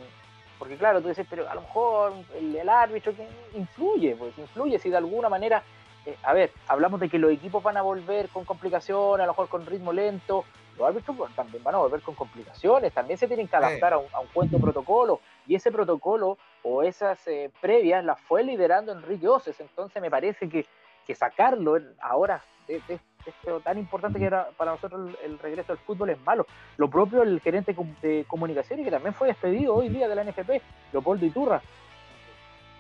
porque 0.59 0.77
claro, 0.77 1.03
tú 1.03 1.09
dices, 1.09 1.27
pero 1.29 1.49
a 1.49 1.55
lo 1.55 1.61
mejor 1.61 2.13
el, 2.35 2.69
árbitro 2.69 3.15
que 3.15 3.29
influye, 3.55 4.17
pues 4.17 4.37
influye 4.39 4.79
si 4.79 4.89
de 4.89 4.97
alguna 4.97 5.29
manera, 5.29 5.63
eh, 6.07 6.17
a 6.23 6.33
ver, 6.33 6.51
hablamos 6.67 6.99
de 6.99 7.11
que 7.11 7.19
los 7.19 7.31
equipos 7.31 7.63
van 7.63 7.77
a 7.77 7.83
volver 7.83 8.29
con 8.31 8.45
complicaciones, 8.45 9.25
a 9.25 9.27
lo 9.27 9.33
mejor 9.33 9.49
con 9.49 9.67
ritmo 9.67 9.93
lento, 9.93 10.45
los 10.79 10.89
árbitros 10.89 11.17
pues, 11.17 11.35
también 11.37 11.63
van 11.63 11.75
a 11.75 11.79
volver 11.79 12.01
con 12.01 12.15
complicaciones, 12.15 12.93
también 12.95 13.19
se 13.19 13.29
tienen 13.29 13.49
que 13.49 13.57
adaptar 13.57 13.93
a 13.93 13.99
un, 13.99 14.07
a 14.13 14.21
un 14.21 14.29
cuento 14.29 14.59
protocolo, 14.59 15.21
y 15.49 15.57
ese 15.57 15.73
protocolo 15.73 16.39
o 16.63 16.83
esas 16.83 17.27
eh, 17.27 17.51
previas 17.61 18.05
las 18.05 18.21
fue 18.21 18.45
liderando 18.45 18.93
Enrique 18.93 19.27
Oces, 19.27 19.59
entonces 19.59 20.01
me 20.01 20.11
parece 20.11 20.49
que, 20.49 20.67
que 21.07 21.15
sacarlo 21.15 21.79
ahora 22.01 22.43
de, 22.69 23.01
esto 23.27 23.61
tan 23.61 23.79
importante 23.79 24.19
que 24.19 24.27
era 24.27 24.51
para 24.57 24.73
nosotros 24.73 25.11
el, 25.25 25.39
regreso 25.39 25.73
al 25.73 25.79
fútbol 25.79 26.11
es 26.11 26.21
malo. 26.21 26.47
Lo 26.77 26.89
propio 26.89 27.23
el 27.23 27.41
gerente 27.41 27.75
de 28.03 28.25
comunicación 28.27 28.81
y 28.81 28.85
que 28.85 28.91
también 28.91 29.15
fue 29.15 29.29
despedido 29.29 29.75
hoy 29.75 29.89
día 29.89 30.09
de 30.09 30.15
la 30.15 30.25
NFP, 30.25 30.63
Leopoldo 30.93 31.27
Iturra. 31.27 31.61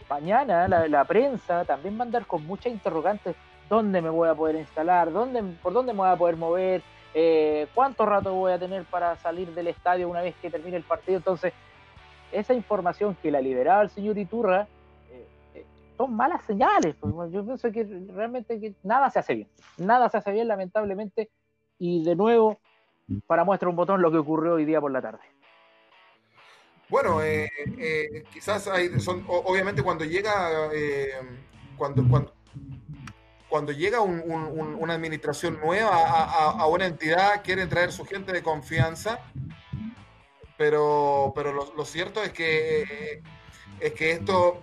Mañana 0.08 0.66
la, 0.68 1.04
prensa 1.04 1.64
también 1.64 1.96
va 1.96 2.00
a 2.00 2.06
andar 2.06 2.26
con 2.26 2.46
muchas 2.46 2.72
interrogantes. 2.72 3.36
¿Dónde 3.68 4.00
me 4.00 4.08
voy 4.08 4.28
a 4.28 4.34
poder 4.34 4.56
instalar? 4.56 5.12
¿Dónde, 5.12 5.42
¿Por 5.62 5.74
dónde 5.74 5.92
me 5.92 5.98
voy 5.98 6.08
a 6.08 6.16
poder 6.16 6.36
mover? 6.36 6.82
Eh, 7.12 7.66
¿Cuánto 7.74 8.06
rato 8.06 8.32
voy 8.32 8.52
a 8.52 8.58
tener 8.58 8.84
para 8.84 9.16
salir 9.16 9.52
del 9.52 9.66
estadio 9.66 10.08
una 10.08 10.22
vez 10.22 10.34
que 10.40 10.50
termine 10.50 10.78
el 10.78 10.84
partido? 10.84 11.18
Entonces, 11.18 11.52
esa 12.32 12.54
información 12.54 13.16
que 13.22 13.30
la 13.30 13.40
liberaba 13.40 13.82
el 13.82 13.90
señor 13.90 14.18
Iturra 14.18 14.68
eh, 15.10 15.26
eh, 15.54 15.66
son 15.96 16.14
malas 16.14 16.44
señales. 16.44 16.94
Pues, 17.00 17.32
yo 17.32 17.44
pienso 17.44 17.70
que 17.72 17.84
realmente 18.14 18.60
que 18.60 18.74
nada 18.82 19.10
se 19.10 19.18
hace 19.18 19.34
bien. 19.34 19.48
Nada 19.78 20.08
se 20.08 20.18
hace 20.18 20.32
bien, 20.32 20.48
lamentablemente. 20.48 21.30
Y 21.78 22.04
de 22.04 22.16
nuevo, 22.16 22.58
para 23.26 23.44
muestra 23.44 23.68
un 23.68 23.76
botón 23.76 24.02
lo 24.02 24.10
que 24.10 24.18
ocurrió 24.18 24.54
hoy 24.54 24.64
día 24.64 24.80
por 24.80 24.90
la 24.90 25.00
tarde. 25.00 25.22
Bueno, 26.88 27.22
eh, 27.22 27.50
quizás 28.32 28.66
hay, 28.66 28.98
son, 28.98 29.22
obviamente 29.28 29.82
cuando 29.82 30.06
llega, 30.06 30.70
cuando, 31.76 32.02
cuando, 33.46 33.72
llega 33.72 34.00
una 34.00 34.94
administración 34.94 35.60
nueva 35.60 35.90
a, 35.90 36.50
a, 36.52 36.66
una 36.66 36.86
entidad, 36.86 37.42
quieren 37.44 37.68
traer 37.68 37.92
su 37.92 38.06
gente 38.06 38.32
de 38.32 38.42
confianza 38.42 39.20
pero, 40.58 41.32
pero 41.34 41.52
lo, 41.52 41.84
cierto 41.84 42.22
es 42.22 42.32
que, 42.32 43.22
es 43.80 43.92
que 43.94 44.10
esto... 44.10 44.60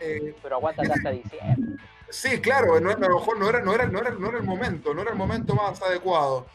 Eh, 0.00 0.34
pero 0.42 0.56
aguanta 0.56 0.82
hasta 0.82 1.10
diciembre. 1.10 1.76
Sí, 2.08 2.40
claro, 2.40 2.80
no, 2.80 2.90
a 2.90 2.96
lo 2.96 3.18
mejor 3.18 3.38
no 3.38 3.48
era, 3.48 3.60
no, 3.60 3.74
era, 3.74 3.86
no, 3.86 3.98
era, 3.98 4.10
no 4.10 4.28
era 4.28 4.38
el 4.38 4.44
momento, 4.44 4.94
no 4.94 5.02
era 5.02 5.10
el 5.10 5.16
momento 5.16 5.54
más 5.54 5.80
adecuado. 5.82 6.46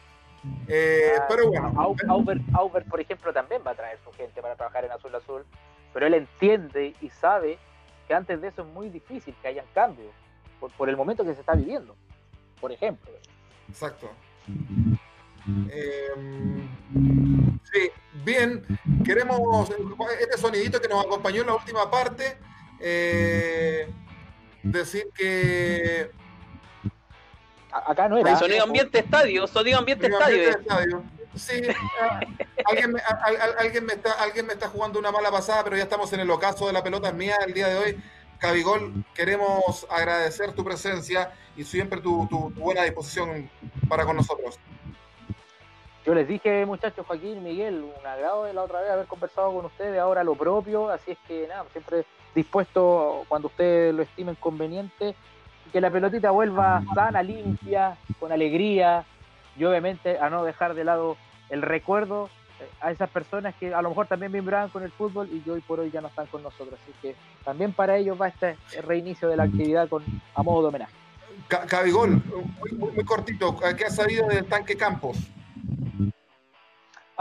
Eh, 0.68 1.14
pero 1.30 1.50
bueno. 1.50 1.72
Auber, 1.78 2.86
por 2.86 3.00
ejemplo, 3.00 3.32
también 3.32 3.62
va 3.66 3.72
a 3.72 3.76
traer 3.76 4.00
su 4.04 4.12
gente 4.14 4.42
para 4.42 4.56
trabajar 4.56 4.84
en 4.84 4.92
Azul 4.92 5.14
Azul, 5.14 5.46
pero 5.94 6.08
él 6.08 6.16
entiende 6.16 6.96
y 7.02 7.10
sabe 7.10 7.60
que 8.08 8.16
antes 8.16 8.42
de 8.42 8.48
eso 8.48 8.64
es 8.64 8.68
muy 8.70 8.90
difícil 8.90 9.36
que 9.44 9.50
hayan 9.50 9.66
cambios, 9.76 10.12
por, 10.60 10.72
por 10.72 10.90
el 10.90 10.98
momento 10.98 11.24
que 11.24 11.36
se 11.36 11.42
está 11.42 11.54
viviendo, 11.54 11.96
por 12.60 12.72
ejemplo. 12.72 13.12
Exacto. 13.70 14.10
Eh, 15.70 16.10
sí, 17.72 17.90
bien, 18.24 18.64
queremos 19.04 19.70
este 20.20 20.38
sonidito 20.38 20.80
que 20.80 20.88
nos 20.88 21.06
acompañó 21.06 21.42
en 21.42 21.48
la 21.48 21.56
última 21.56 21.90
parte. 21.90 22.38
Eh, 22.80 23.92
decir 24.64 25.08
que. 25.16 26.12
Acá 27.72 28.08
no 28.08 28.18
era. 28.18 28.36
Sonido 28.38 28.64
ambiente 28.64 29.00
estadio, 29.00 29.48
sonido 29.48 29.80
ambiente, 29.80 30.08
estadio. 30.08 31.04
Sí, 31.34 31.62
alguien, 32.66 32.92
me, 32.92 33.00
alguien, 33.58 33.86
me 33.86 33.94
está, 33.94 34.12
alguien 34.22 34.46
me 34.46 34.54
está 34.54 34.68
jugando 34.68 35.00
una 35.00 35.12
mala 35.12 35.32
pasada, 35.32 35.64
pero 35.64 35.78
ya 35.78 35.84
estamos 35.84 36.12
en 36.12 36.20
el 36.20 36.30
ocaso 36.30 36.68
de 36.68 36.74
la 36.74 36.84
pelota 36.84 37.14
mía 37.14 37.38
el 37.48 37.54
día 37.54 37.68
de 37.68 37.78
hoy. 37.78 38.04
Cabigol, 38.38 39.06
queremos 39.14 39.88
agradecer 39.90 40.52
tu 40.54 40.64
presencia 40.66 41.32
y 41.56 41.64
siempre 41.64 42.02
tu 42.02 42.28
buena 42.56 42.84
disposición 42.84 43.50
para 43.88 44.06
con 44.06 44.18
nosotros. 44.18 44.60
Yo 46.06 46.16
les 46.16 46.28
dije, 46.28 46.66
muchachos, 46.66 47.06
Joaquín, 47.06 47.44
Miguel, 47.44 47.84
un 47.84 48.08
agrado 48.08 48.46
de 48.46 48.54
la 48.54 48.64
otra 48.64 48.82
vez 48.82 48.90
haber 48.90 49.06
conversado 49.06 49.54
con 49.54 49.66
ustedes, 49.66 50.00
ahora 50.00 50.24
lo 50.24 50.34
propio, 50.36 50.90
así 50.90 51.12
es 51.12 51.18
que 51.28 51.48
nada, 51.48 51.66
siempre 51.72 52.06
dispuesto 52.34 53.24
cuando 53.28 53.50
ustedes 53.50 53.94
lo 53.94 54.02
estimen 54.02 54.36
conveniente, 54.36 55.16
que 55.72 55.80
la 55.80 55.92
pelotita 55.92 56.32
vuelva 56.32 56.84
sana, 56.96 57.22
limpia, 57.22 57.98
con 58.20 58.32
alegría, 58.32 59.06
y 59.56 59.64
obviamente 59.64 60.18
a 60.18 60.30
no 60.30 60.44
dejar 60.44 60.74
de 60.74 60.84
lado 60.84 61.18
el 61.50 61.62
recuerdo 61.62 62.30
a 62.80 62.92
esas 62.92 63.10
personas 63.10 63.56
que 63.56 63.74
a 63.74 63.82
lo 63.82 63.90
mejor 63.90 64.08
también 64.08 64.32
vibraban 64.32 64.70
con 64.70 64.84
el 64.84 64.92
fútbol 64.92 65.30
y 65.32 65.40
que 65.40 65.52
hoy 65.52 65.62
por 65.62 65.80
hoy 65.80 65.92
ya 65.92 66.02
no 66.02 66.08
están 66.08 66.28
con 66.28 66.44
nosotros. 66.44 66.80
Así 66.82 66.94
que 67.02 67.16
también 67.44 67.74
para 67.74 67.98
ellos 67.98 68.20
va 68.20 68.28
este 68.28 68.58
reinicio 68.84 69.30
de 69.30 69.38
la 69.38 69.44
actividad 69.44 69.90
con, 69.90 70.04
a 70.36 70.44
modo 70.44 70.64
de 70.64 70.68
homenaje. 70.70 70.94
Cabigol, 71.48 72.22
muy, 72.60 72.92
muy, 72.94 73.04
cortito, 73.04 73.58
¿qué 73.78 73.86
ha 73.86 73.90
sabido 73.90 74.28
del 74.28 74.46
tanque 74.46 74.76
Campos? 74.78 75.18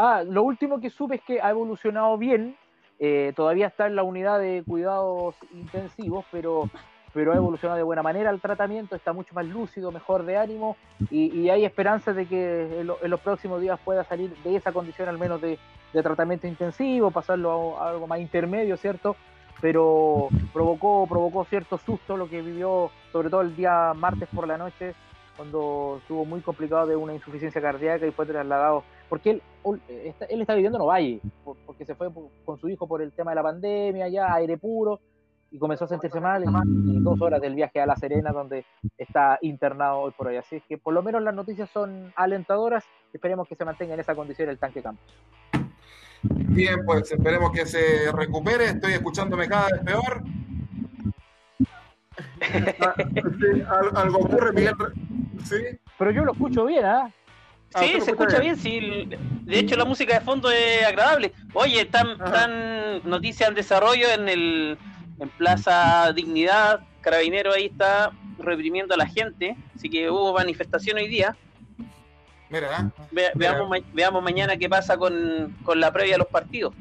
Ah, 0.02 0.24
lo 0.26 0.44
último 0.44 0.80
que 0.80 0.88
supe 0.88 1.16
es 1.16 1.20
que 1.20 1.42
ha 1.42 1.50
evolucionado 1.50 2.16
bien, 2.16 2.56
eh, 2.98 3.34
todavía 3.36 3.66
está 3.66 3.86
en 3.86 3.96
la 3.96 4.02
unidad 4.02 4.38
de 4.38 4.64
cuidados 4.66 5.34
intensivos, 5.52 6.24
pero 6.32 6.70
pero 7.12 7.32
ha 7.32 7.36
evolucionado 7.36 7.76
de 7.76 7.82
buena 7.82 8.02
manera 8.02 8.30
el 8.30 8.40
tratamiento, 8.40 8.96
está 8.96 9.12
mucho 9.12 9.34
más 9.34 9.44
lúcido, 9.44 9.92
mejor 9.92 10.24
de 10.24 10.38
ánimo 10.38 10.78
y, 11.10 11.50
hay 11.50 11.66
esperanzas 11.66 12.16
de 12.16 12.24
que 12.24 12.80
en, 12.80 12.86
los 12.86 13.20
próximos 13.20 13.60
días 13.60 13.78
pueda 13.84 14.04
salir 14.04 14.34
de 14.42 14.56
esa 14.56 14.72
condición 14.72 15.08
al 15.10 15.18
menos 15.18 15.42
de, 15.42 15.58
tratamiento 15.92 16.46
intensivo, 16.46 17.10
pasarlo 17.10 17.78
a, 17.78 17.90
algo 17.90 18.06
más 18.06 18.20
intermedio, 18.20 18.78
¿cierto? 18.78 19.16
Pero 19.60 20.28
provocó, 20.54 21.06
provocó 21.06 21.44
cierto 21.44 21.76
susto 21.76 22.16
lo 22.16 22.26
que 22.30 22.40
vivió 22.40 22.90
sobre 23.12 23.28
todo 23.28 23.42
el 23.42 23.54
día 23.54 23.92
martes 23.94 24.30
por 24.34 24.48
la 24.48 24.56
noche, 24.56 24.94
cuando 25.36 25.98
estuvo 26.00 26.24
muy 26.24 26.40
complicado 26.40 26.86
de 26.86 26.96
una 26.96 27.12
insuficiencia 27.12 27.60
cardíaca 27.60 28.06
y 28.06 28.12
fue 28.12 28.24
trasladado, 28.24 28.84
porque 29.10 29.30
él, 29.30 29.42
él 30.30 30.40
está 30.40 30.54
viviendo 30.54 30.78
en 30.78 30.82
Ovalle, 30.82 31.20
porque 31.66 31.84
se 31.84 31.96
fue 31.96 32.08
con 32.44 32.58
su 32.58 32.68
hijo 32.68 32.86
por 32.86 33.02
el 33.02 33.12
tema 33.12 33.32
de 33.32 33.34
la 33.34 33.42
pandemia, 33.42 34.08
ya 34.08 34.32
aire 34.34 34.56
puro, 34.56 35.00
y 35.50 35.58
comenzó 35.58 35.84
a 35.84 35.88
sentirse 35.88 36.20
mal 36.20 36.44
y 36.44 37.00
dos 37.00 37.20
horas 37.20 37.40
del 37.40 37.56
viaje 37.56 37.80
a 37.80 37.86
La 37.86 37.96
Serena 37.96 38.30
donde 38.30 38.64
está 38.96 39.36
internado 39.42 39.98
hoy 39.98 40.12
por 40.12 40.28
hoy. 40.28 40.36
Así 40.36 40.56
es 40.56 40.62
que 40.68 40.78
por 40.78 40.94
lo 40.94 41.02
menos 41.02 41.22
las 41.22 41.34
noticias 41.34 41.68
son 41.70 42.12
alentadoras. 42.14 42.84
Esperemos 43.12 43.48
que 43.48 43.56
se 43.56 43.64
mantenga 43.64 43.94
en 43.94 44.00
esa 44.00 44.14
condición 44.14 44.48
el 44.48 44.58
tanque 44.58 44.80
Campos. 44.80 45.12
Bien, 46.22 46.84
pues 46.86 47.10
esperemos 47.10 47.50
que 47.50 47.66
se 47.66 48.12
recupere. 48.12 48.66
Estoy 48.66 48.92
escuchándome 48.92 49.48
cada 49.48 49.70
vez 49.72 49.82
peor. 49.84 50.22
algo 53.96 54.18
ocurre, 54.18 54.52
Miguel. 54.52 54.74
¿Sí? 55.42 55.56
Pero 55.98 56.10
yo 56.12 56.24
lo 56.24 56.32
escucho 56.32 56.64
bien, 56.66 56.84
¿ah? 56.84 57.10
Ah, 57.74 57.80
se 57.80 58.10
escucha 58.10 58.38
bien. 58.38 58.56
sí. 58.56 59.08
De 59.42 59.58
hecho, 59.58 59.76
la 59.76 59.84
música 59.84 60.14
de 60.14 60.24
fondo 60.24 60.50
es 60.50 60.84
agradable. 60.84 61.32
Oye, 61.54 61.80
están, 61.80 62.10
están 62.10 63.00
noticias 63.08 63.48
en 63.48 63.54
desarrollo 63.54 64.08
en 64.10 64.28
el 64.28 64.78
en 65.20 65.28
Plaza 65.28 66.12
Dignidad, 66.14 66.80
Carabinero 67.00 67.52
ahí 67.52 67.66
está 67.66 68.10
reprimiendo 68.38 68.94
a 68.94 68.96
la 68.96 69.06
gente, 69.06 69.56
así 69.76 69.88
que 69.88 70.10
hubo 70.10 70.32
manifestación 70.32 70.96
hoy 70.96 71.08
día. 71.08 71.36
Mira, 72.48 72.90
veamos, 73.92 74.22
mañana 74.22 74.56
qué 74.56 74.68
pasa 74.68 74.96
con, 74.96 75.56
la 75.76 75.92
previa 75.92 76.14
de 76.14 76.18
los 76.18 76.26
partidos. 76.26 76.74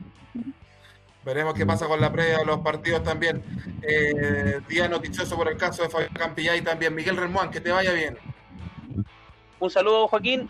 Veremos 1.23 1.54
qué 1.54 1.65
pasa 1.65 1.86
con 1.86 2.02
la 2.02 2.12
previa 2.12 2.39
de 2.39 2.45
los 2.45 2.60
partidos 2.60 3.04
también. 3.04 3.43
Eh, 3.84 4.62
día 4.67 4.88
noticioso 4.88 5.36
por 5.36 5.47
el 5.47 5.58
caso 5.58 5.84
de 5.84 5.89
Fabián 5.89 6.13
Campillay 6.13 6.62
también. 6.62 6.95
Miguel 6.95 7.17
Remuán, 7.17 7.52
que 7.52 7.62
te 7.62 7.71
vaya 7.71 7.91
bien. 7.91 8.17
Un 9.60 9.69
saludo, 9.69 10.08
Joaquín. 10.08 10.48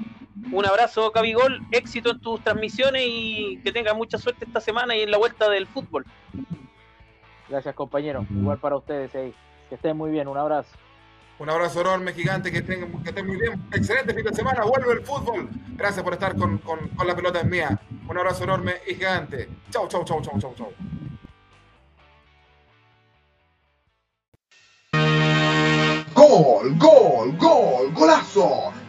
Un 0.51 0.65
abrazo, 0.65 1.11
Cabigol. 1.11 1.61
Éxito 1.71 2.11
en 2.11 2.21
tus 2.21 2.41
transmisiones 2.43 3.03
y 3.05 3.59
que 3.63 3.71
tengas 3.71 3.95
mucha 3.95 4.17
suerte 4.17 4.45
esta 4.45 4.61
semana 4.61 4.95
y 4.95 5.01
en 5.01 5.11
la 5.11 5.17
vuelta 5.17 5.49
del 5.49 5.67
fútbol. 5.67 6.05
Gracias, 7.49 7.73
compañero. 7.75 8.25
Igual 8.29 8.59
para 8.59 8.77
ustedes 8.77 9.13
ahí. 9.15 9.33
Que 9.67 9.75
estén 9.75 9.97
muy 9.97 10.11
bien. 10.11 10.27
Un 10.27 10.37
abrazo. 10.37 10.69
Un 11.39 11.49
abrazo 11.49 11.79
enorme, 11.81 12.11
gigante, 12.13 12.51
que 12.51 12.57
estén, 12.57 13.01
que 13.01 13.09
estén 13.09 13.25
muy 13.25 13.37
bien. 13.37 13.63
Excelente 13.71 14.13
fin 14.13 14.25
de 14.25 14.33
semana, 14.33 14.63
vuelve 14.65 14.91
el 14.91 15.01
fútbol. 15.01 15.49
Gracias 15.69 16.03
por 16.03 16.13
estar 16.13 16.35
con, 16.35 16.57
con, 16.57 16.89
con 16.89 17.07
la 17.07 17.15
pelota 17.15 17.39
es 17.39 17.45
mía. 17.45 17.79
Un 18.09 18.17
abrazo 18.17 18.43
enorme 18.43 18.73
y 18.85 18.95
gigante. 18.95 19.47
Chau, 19.71 19.87
chau, 19.87 20.03
chau, 20.03 20.21
chau, 20.21 20.37
chau, 20.37 20.53
chau. 20.55 20.73
Gol, 26.13 26.77
gol, 26.77 27.37
gol, 27.37 27.93
golazo. 27.93 28.73